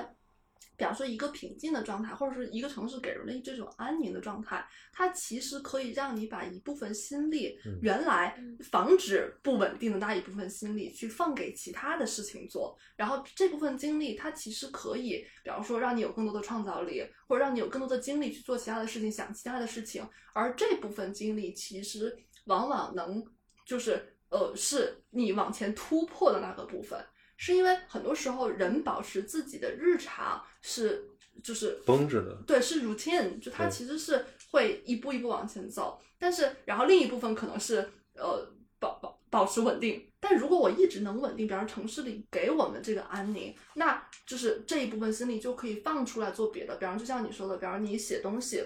[0.77, 8.37] 比方说一个平静的状态，或者是一个城市给人的这种安宁的状态，它其实可以让你把一部分心力，嗯原来
[8.71, 12.77] 防止不稳定的那一部分心力，去放给其他的事情做。
[12.97, 20.07] 然后这部分精力，它其实可以，比方说让你有更多的创造力，或者让你有更多的精力去做其他的事情，想其他的事情。
[20.33, 22.17] 而这部分精力其实
[22.47, 23.23] 往往能，
[23.67, 26.99] 就是呃，是你往前突破的那个部分。
[27.45, 31.09] 是因为很多时候人保持自己的日常是
[31.43, 37.79] 就是绷着的对，是 routine，就它其实是会一步一步往前走，但是然后另一部分可能是
[38.15, 40.09] 呃保保保持稳定。
[40.21, 48.63] 但如果我一直能稳定，比方城市里给我们这个安宁，那就是这一部分心力就可以放出来做别的，比方就像你说的，比方你写东西。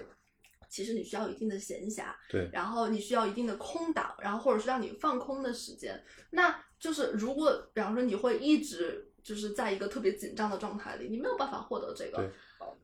[0.69, 6.03] 其实你需要一定的闲暇，对然后你需要一定的空档，然后或者是让你放空的时间。
[6.31, 12.29] 那就是如果比方说你会一直就是在一个特别紧张的状态里，你没有办法获得这个对。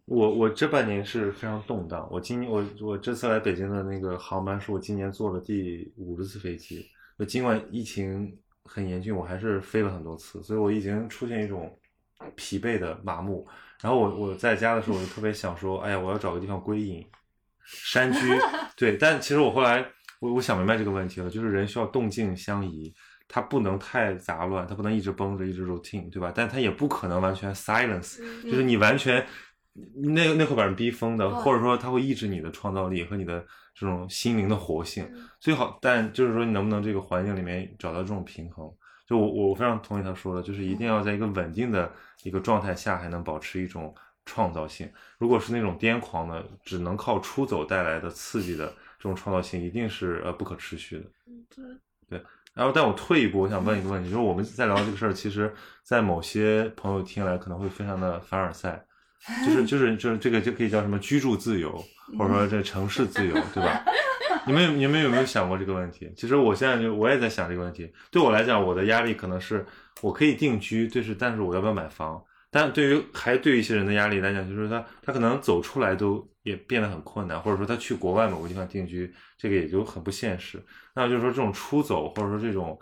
[0.06, 2.08] 我我这半年是非常动荡。
[2.12, 6.86] 我今年我我这次来北京的那个航班是我今年坐了第五十次飞机。
[7.18, 11.80] 就尽管疫情很严峻，我还是飞了很多次，所以我已经出现一种
[12.36, 13.48] 疲惫的麻木。
[13.82, 17.06] 然后我我在家的时候，我就特别想说，哎呀，我要找个地方归隐，
[17.66, 18.20] 山居。
[18.76, 19.86] 对，但其实我后来
[20.20, 22.94] 我我想明白这个问题了，就是人需要动静相宜。
[23.28, 26.32] 它不能太杂乱，它不能一直绷着，一直 routine，对吧？
[26.36, 29.26] 但它也不可能完全 silence，嗯就是你完全
[29.95, 33.43] 那那会把人逼疯的，或者说它会抑制你的创造力和你的
[33.74, 35.03] 这种心灵的活性。
[35.13, 38.71] 嗯最好，但就是说你能不能这个环境里面找到这种平衡？
[39.05, 41.91] 就我我非常同意他说的，就是一定要在一个稳定的
[42.24, 43.93] 一个状态下，还能保持一种
[44.26, 44.89] 创造性。
[45.17, 48.67] 如果是那种癫狂的，只能靠出走带来的刺激的
[48.97, 51.03] 这种创造性，一定是呃不可持续的。
[51.28, 51.65] 嗯，对
[52.07, 55.51] 对，然后，但我退一步，我想问一个问题，就是我们在聊这个事儿，其实，
[55.84, 58.86] 在某些朋友听来可能会非常的凡尔赛，
[59.45, 61.72] 就是就是就是这个就可以叫什么居住自由，
[62.18, 63.84] 或者说这城市自由，对吧？
[64.45, 66.12] 你们你们有没有想过这个问题？
[66.16, 67.91] 其实我现在就我也在想这个问题。
[68.12, 69.66] 对我来讲，我的压力可能是
[70.01, 72.22] 我可以定居，就是但是我要不要买房？
[72.54, 80.64] 但对于还对于一些人的压力来讲，就是他他可能走出来都也变得很困难，或者说他去国外某个地方定居，这个也就很不现实。
[80.93, 82.80] 那就是说这种出走，或者说这种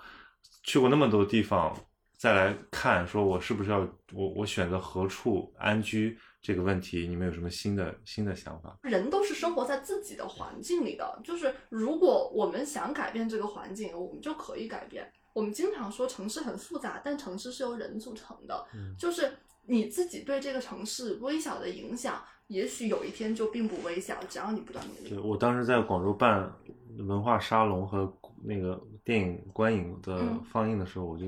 [0.63, 1.73] 去过那么多地方，
[2.17, 3.79] 再来看说我是不是要
[4.11, 8.77] 我我选择何处安居这个问题，你们有什么新的新的想法？
[8.83, 15.09] 人都是生活在自己的环境里的，就是如果我们想改变这个环境，我们就可以改变。
[15.33, 19.31] 我们经常说城市很复杂，但城市是由人组成的，嗯就是
[19.67, 25.19] 你自己对这个城市微小的影响，也许有一天就并不微小，只要你不断努力对。
[25.19, 26.51] 我当时在广州办
[26.97, 28.11] 文化沙龙和
[28.43, 31.25] 那个电影观影的嗯放映的时候，我就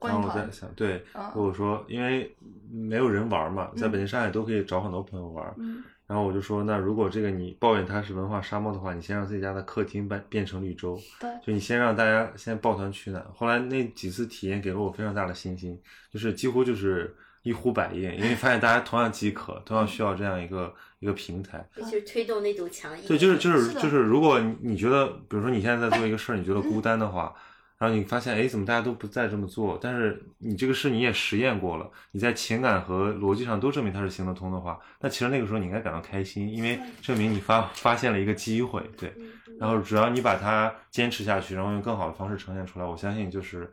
[0.00, 2.34] 然后我在想，对，嗯我说因为
[2.70, 13.26] 没有人玩嘛，在北京、上海都可以找很多朋友玩，嗯然后我就说，那如果这个你抱怨它是文化沙漠的话，你先让自己家的客厅变变成绿洲，对就你先让大家先抱团取暖。
[13.34, 15.76] 后来那几次体验给了我非常大的信心，
[16.12, 17.12] 就是几乎就是
[17.46, 21.64] 一呼百应，因为发现大家同样饥渴，同样需要这样一个一个平台。
[21.76, 22.90] 就是推动那堵墙。
[23.06, 27.32] 对，就是就是就是，如果你你觉得，比如说你现在在做一个事儿，你觉得孤单的话，
[27.78, 29.78] 然后你发现，哎，怎么大家都不再这么做？
[29.80, 39.12] 但是你这个事你也实验过了，你在情感和逻辑上都证明它是行得通的话，那其实那个时候你应该感到开心，因为证明你发发现了一个机会，对。
[39.18, 43.72] 嗯然后只要你把它坚持下去，然后用更好的方式呈现出来，我相信就是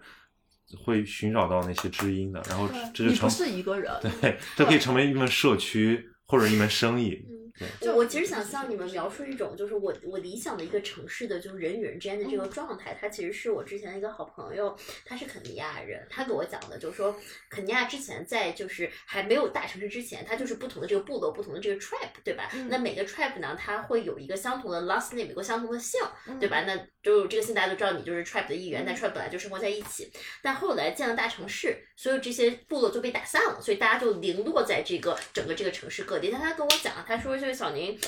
[0.78, 7.19] 会寻找到那些知音的，然后这就成你不是一个人， 对，这可以成为一门社区或者一门生意。
[7.58, 12.97] 对，我我其实想向你们描述一种，就是我我理想的一个城市的，就是人与人之间的这个状态。
[12.99, 14.76] 他其实是我之前的一个好朋友，
[15.06, 17.16] 他是肯尼亚人，他给我讲的，就是说
[17.49, 22.49] 肯尼亚之前在就是还没有大城市之前，它就是不同的这个部落，不同的这个 tribe，对吧？
[22.54, 26.64] 嗯那每个 tribe 呢，它会有一个相同的 last name，有个相同的姓，嗯对吧？
[26.64, 30.12] 那就这个姓大家都知道，你就是 tribe 的一员，但 tribe 本来就生活在一起。
[30.41, 36.30] 但后来建了大城市，所有这些部落就被打散了，所以大家就零落在这个整个这个城市各地。
[36.32, 38.00] 但他跟我讲，他说这个小宁。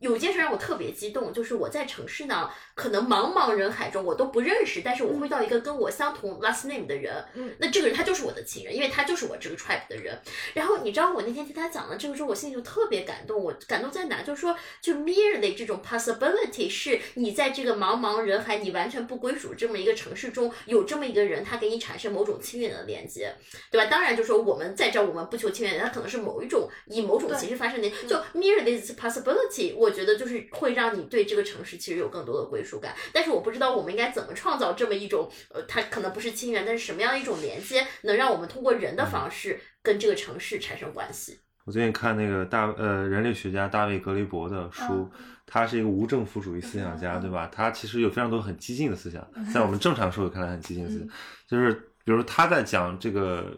[0.00, 10.18] 有一件事让我特别激动，就是我在城市呢，可能茫茫人海中我都不认识，但是我会到一个跟我相同 last name 的人，嗯那这个人他就是我的亲人，因为他就是我这个 tribe 的人。
[10.54, 13.42] 然后你知道我那天听他讲了这个之后，我心里就特别感动。
[13.42, 14.22] 我感动在哪？
[14.22, 23.34] 就是说，就 merely 这种 possibility 是你在这个茫茫人海，你完全不归属这么一个城市中，有这么一个人，他给你产生某种亲缘的连接，
[23.70, 23.90] 对吧？
[23.90, 32.94] 当然，就是说我们在这儿我们不求亲缘，他可能是某一种以某种形式发生的，就 merely this possibility，我觉得就是会让你对这个城市其实有更多的归属感。
[33.12, 41.40] 但是我不知道我们应该怎么创造这么一种，呃，它可能不是亲缘，但是什么样一种连接，能让我们通过人的方式跟这个城市产生关系？
[41.66, 45.08] 我最近看那个大呃人类学家大卫格雷伯的书，
[45.46, 47.48] 他是一个无政府主义思想家，对吧？
[47.52, 51.08] 他其实有非常多很激进的思想，在我们正常社会看来很激进的思想，
[51.46, 51.72] 就是
[52.02, 53.54] 比如他在讲这个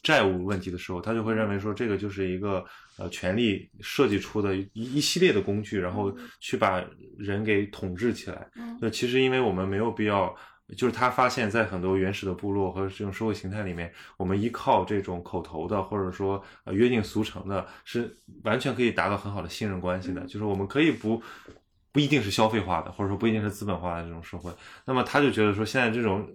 [0.00, 2.64] 债务问题的时候，他就会认为说这个就是一个
[2.98, 6.84] 呃权力设计出的一一系列的工具，然后去把
[7.16, 8.46] 人给统治起来。
[8.56, 10.34] 嗯就其实因为我们没有必要。
[10.76, 20.20] 就是他发现，在很多原始的部落和这种社会形态里面，我们依靠这种口头的，或者说呃约定俗成的，是完全可以达到很好的信任关系的。
[20.26, 21.22] 就是我们可以不
[21.90, 24.52] 不一定是消费化的，或者说不一定是资本化的这种社会。
[24.84, 26.28] 那么他就觉得说，现在这种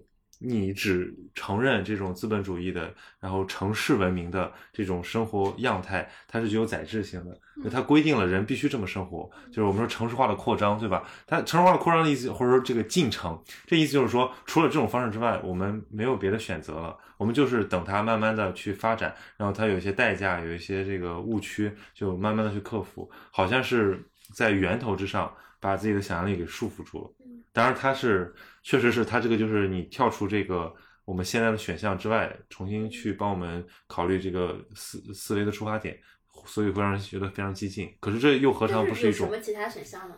[0.44, 7.40] 你只承认这种资本主义的，然后城市文明的这种生活样态，它是具有载质性的。
[7.64, 11.04] 就它规定了人必须这么生活，就是我们说城市化的扩张，对吧？
[11.28, 27.12] 它城市化的扩张的意思，或者说这个进程，这意思就是说，除了这种方式之外，我们没有别的选择了，我们就是等它慢慢的去发展，然后它有一些代价，有一些这个误区，就慢慢的去克服，好像是在源头之上把自己的想象力给束缚住了。
[27.54, 28.34] 当然，它是
[28.64, 30.74] 确实是他这个就是你跳出这个
[31.06, 36.00] 我们现在的选项之外，重新去帮我们考虑这个思思维的出发点，
[36.46, 37.94] 所以会让人觉得非常激进。
[38.00, 40.16] 可是这又何尝不是一种有什么其他选项呢？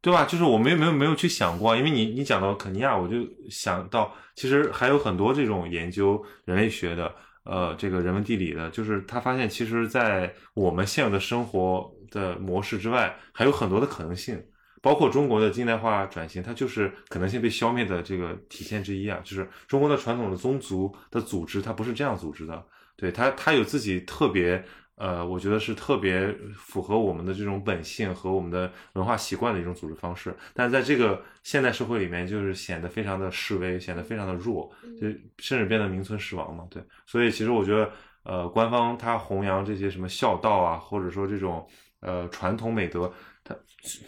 [0.00, 0.24] 对吧？
[0.24, 3.16] 就是我没有没有没有去想过，因为你你讲到肯尼亚，我就
[3.48, 7.14] 想到其实还有很多这种研究人类学的，
[7.44, 14.44] 呃，这个人文地理的，就是他发现其实，在我们现有的生活的模式之外，还有很多的可能性。
[14.82, 19.20] 包括中国的近代化转型，它就是可能性被消灭的这个体现之一啊。
[19.24, 22.62] 就是中国的传统的宗族的组织，它不是这样组织的，
[22.96, 24.62] 对它它有自己特别
[24.96, 30.36] 呃，我觉得是特别符合我们的这种本性和我们的文化习惯的一种组织方式。
[30.52, 34.70] 但是在这个现代社会里面，就是显得非常的示威，显得非常的弱，
[35.00, 35.06] 就
[35.38, 36.66] 甚至变得名存实亡嘛。
[36.68, 37.90] 对，所以其实我觉得，
[38.24, 41.66] 呃，官方它弘扬这些什么孝道啊，或者说这种
[42.00, 43.12] 呃传统美德。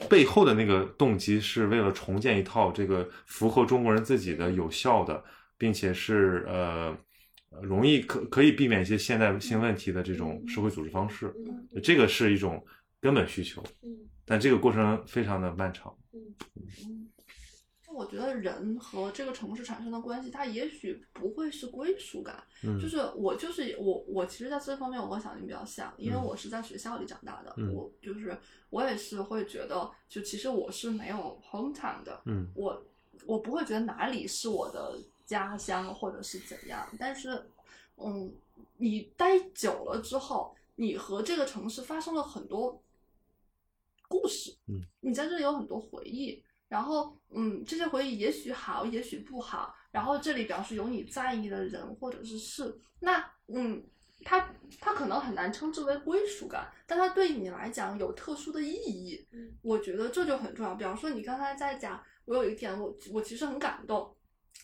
[0.00, 5.22] 它背后的那个动机是为了重建一套这个符合中国人自己的有效的，
[5.58, 6.96] 并且是呃
[7.62, 11.34] 容易可可以避免一些现代性问题的这种社会组织方式，
[11.82, 12.64] 这个是一种
[13.00, 13.62] 根本需求。
[14.24, 15.92] 但这个过程非常的漫长。
[18.04, 22.44] 我觉得人和这个城市产生的关系，它也许不会是归属感。
[22.62, 22.78] 嗯。
[22.78, 27.72] 就是我就是我我其实，在这方面我和小林比较像，因为我是在学校里长大的，嗯。
[27.72, 28.36] 我就是
[28.68, 32.46] 我也是会觉得，就其实我是没有 hometown 的，嗯。
[32.54, 32.84] 我
[33.24, 37.42] 我不会觉得哪里是我的家乡或者是怎样，但是
[37.96, 38.30] 嗯，
[38.76, 42.78] 你待久了之后，你和这个城市发生了很多
[44.08, 46.42] 故事，嗯，你在这里有很多回忆。
[46.74, 49.72] 然后，嗯，这些回忆也许好，也许不好。
[49.92, 53.80] 然后这里表示有你在意的人或者是事，那，嗯，
[54.24, 59.24] 它它可能很难称之为归属感，但它对你来讲有特殊的意义。
[59.30, 60.74] 嗯我觉得这就很重要。
[60.74, 64.12] 比方说，你刚才在讲，我有一点我我其实很感动。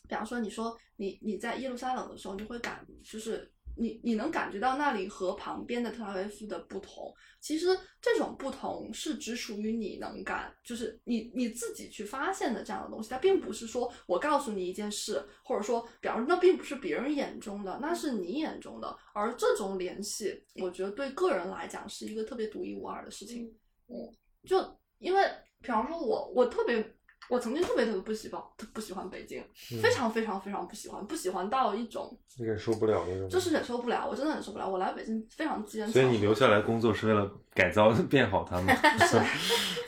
[0.09, 7.13] 比方说，你说你你在耶路撒冷的时候，你会感就是你你能感觉到那里和旁边的特拉维夫的不同。
[7.41, 7.69] 其实
[8.01, 13.09] 这种不同是只属于你能感，就是你你自己去发现的这样的东西。
[13.09, 18.97] 它并不是说我告诉你一件事，或者说，比方说那并不是别人眼中的，那是你眼中的。
[19.15, 23.47] 而这种联系，我觉得对个人来讲是一个特别独一无二的事情。
[23.89, 23.97] 嗯，
[24.45, 24.59] 就
[24.99, 25.23] 因为
[25.61, 26.95] 比方说我我特别。
[27.29, 28.43] 我曾经特别特别不喜欢
[28.73, 29.41] 不喜欢北京，
[29.73, 34.69] 嗯非常非常非常不喜欢，不喜欢到一种忍受不了那种就是忍受不了，我真的忍受不了。
[34.69, 38.73] 我来北京非常艰难，所以你留下来工作是为了改造 变好它吗？
[38.99, 39.21] 不是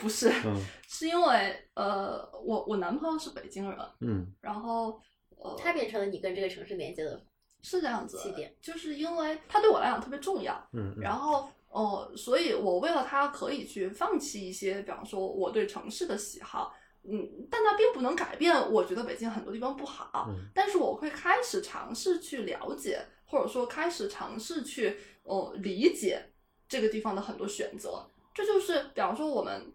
[0.01, 5.01] 不是，嗯是因为呃，我我男朋友是北京人，嗯然后
[5.37, 7.21] 呃，他变成了你跟这个城市连接的
[7.61, 16.73] 是这样子起点，就是因为他对我来讲特别重要，嗯，然后哦、呃所以我为了他可以去放弃一些，比方说我对城市的喜好。
[17.05, 26.31] 嗯，但它并不能改变我觉得北京很多地方不好，嗯但是我会开始尝试去了解，或者说开始尝试去呃理解
[26.67, 28.05] 这个地方的很多选择。
[28.33, 29.71] 这就是比方说我们，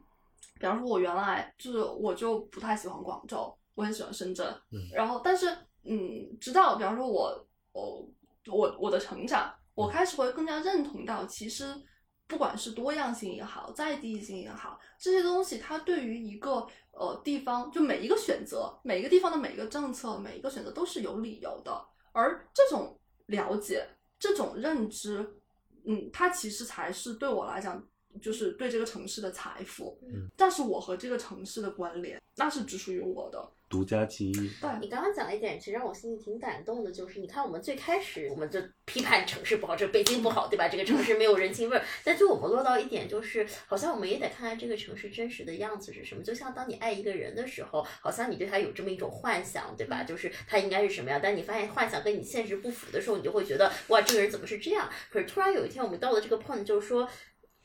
[0.58, 5.46] 比方说我原来就是我就不太喜欢广州，我很喜欢深圳，嗯然后但是
[5.84, 8.04] 嗯，直到比方说我哦
[8.46, 11.74] 我我的成长，我开始会更加认同到其实。
[12.28, 21.84] 不管是多样性也好，在地性也好，这些东西它对于一个呃地方，就每一个选择，每一个地方的每一个政策，每一个选择都是有理由的。
[22.12, 25.26] 而这种了解，这种认知，
[25.86, 27.82] 嗯，它其实才是对我来讲，
[28.20, 29.98] 就是对这个城市的财富。
[30.02, 33.52] 嗯，但是我和这个城市的关联，那是只属于我的。
[33.68, 34.50] 独家记忆。
[34.60, 40.68] 对，你刚刚讲了一点，其实让我心里挺感动的，就是你看我们最开始我们就批判城市不好，这北京不好，对吧？
[40.68, 41.84] 这个城市没有人情味儿。
[42.04, 46.22] 但是我们落到一点，就是好像我们也得看看这个城市真实的样子是什么。
[46.22, 50.02] 就像当你爱一个人的时候，好像你对他有这么一种幻想，对吧？
[50.02, 54.88] 就是他应该是什么样，但你发现幻想跟你现实不符的时候，你就会觉得哇，这个人怎么是这样？
[55.10, 57.08] 可是突然有一天，我们到了这个 point，就是说。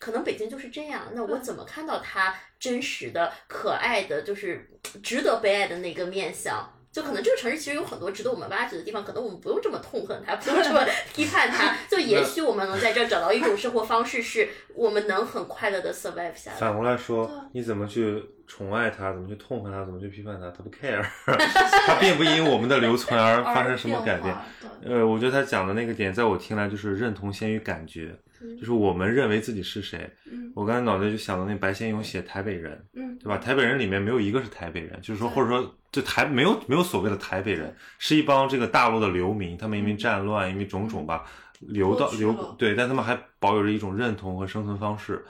[0.04, 4.70] 可能北京就是这样，那我怎么看到他真实的、可爱的，就是
[5.02, 6.70] 值得被爱的那个面相？
[6.92, 10.86] 就可能这个城市其实有很多值得我们挖掘的地方，可能我们不用这么痛恨它，不用这么
[11.16, 16.58] 批判它，就也许我们能在这儿找到一种生活方式，是我们能很快乐的 survive 下来。
[16.58, 21.02] 反过来说，你怎么去宠爱它，怎么去痛恨它，怎么去批判它，它不 care，
[21.88, 24.36] 它并不因我们的留存而发生什么改变。
[24.86, 28.14] 呃，我觉得他讲的那个点，在我听来就是认同先于感觉，
[28.44, 30.10] 嗯就是我们认为自己是谁。
[30.32, 33.38] 嗯我刚才脑袋就想到那白先勇写台北人，嗯，对吧？
[33.38, 41.24] 台北人里面没有一个是台北人，就是说，或者说，就台没有没有所谓的台北人，是一帮这个大陆的流民，他们因为战乱，因为种种吧，
[41.60, 45.26] 流到流对，但他们还保有着一种认同和生存方式。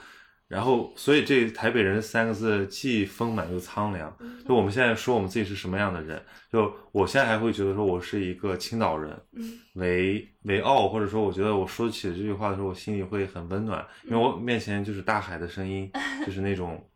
[0.53, 4.15] 然后，所以这台北人三个字既丰满又苍凉。
[4.47, 15.89] 就我们现在说我们自己是什么样的人，就我现在还会觉得说我是一个青岛人，嗯为为傲，或者说我觉得我说起这句话的时候，我心里会很温暖，因为我面前就是大海的声音，
[16.25, 16.87] 就是那种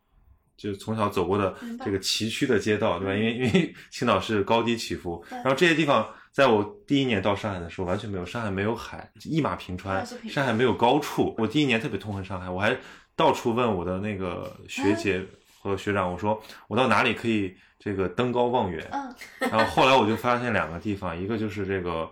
[0.56, 1.54] 就从小走过的
[1.84, 3.14] 这个崎岖的街道，对吧？
[3.14, 11.34] 因为因为 青岛是高低起伏，然后这些地方，在我第一年到上海的时候完全没有，上海没有海，一马平川上海没有高处。
[11.38, 12.76] 我第一年特别痛恨上海，我还
[13.18, 15.20] 到处问我的那个学姐
[15.60, 18.88] 和学长，我说我到哪里可以这个登高望远？
[18.92, 22.08] 嗯，然后后来我就发现两个地方，一个就是这个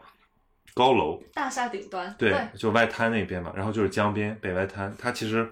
[0.75, 5.49] 高楼，大厦顶端，对，就外滩那边嘛，然后就是江边北外滩，它其实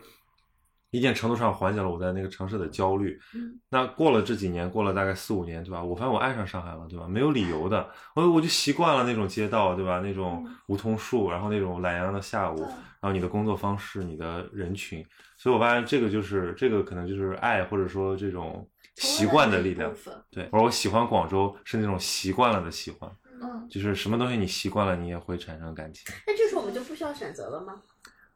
[0.91, 3.17] 一定程度上缓解了我在那个城市的焦虑。
[3.35, 5.81] 嗯，那过了这几年，过了大概四五年，对吧？
[5.81, 7.07] 我发现我爱上上海了，对吧？
[7.07, 10.01] 没有理由的，我我就习惯了那种街道，对吧？
[10.01, 12.67] 那种嗯梧桐树，然后那种懒洋洋的下午，对
[13.05, 15.05] 然后你的工作方式，你的人群，
[15.37, 19.95] 所以我发现这个就是这个可能就是爱，或者说这种习惯的力量
[20.31, 23.11] 对，而我喜欢广州是那种习惯了的喜欢，
[23.43, 26.15] 嗯，就是什么东西你习惯了，你也会产生感情。
[26.27, 27.75] 那这时候我们就不需要选择了吗？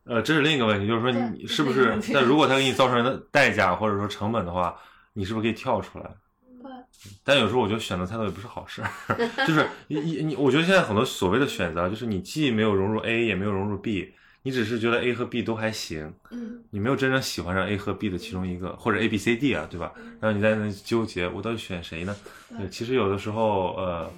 [0.05, 2.01] 呃，这是另一个问题，就是说你是不是这是一个问？
[2.03, 4.79] 题但如果他给你造成的代价或者说成本的话，
[5.14, 6.05] 你是不是可以跳出来？
[6.62, 6.71] 对，
[7.25, 8.91] 但有时候我觉得选择太多也不是好事儿，
[9.49, 14.12] 就是你你你，我觉得现在很多所谓的选择，就是你既没有融入 A，也没有融入 B，
[14.43, 19.93] 你只是觉得 A 和 B 都还行，嗯，你没有真正喜欢上 A 和 B 的其中一个，或者 A、B、C、D 啊，对吧？
[20.20, 22.16] 然后你在那纠结，我到底选谁呢？
[22.57, 24.11] 对，其实有的时候，呃，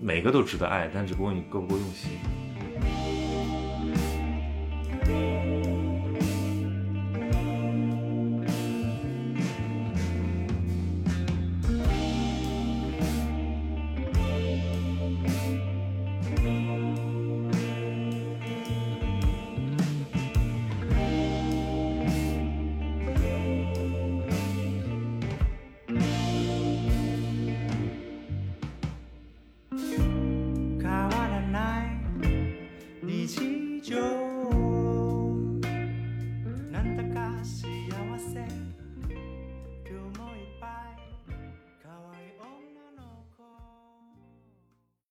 [0.00, 2.10] 每个都值得爱，但只不过你够不够用心。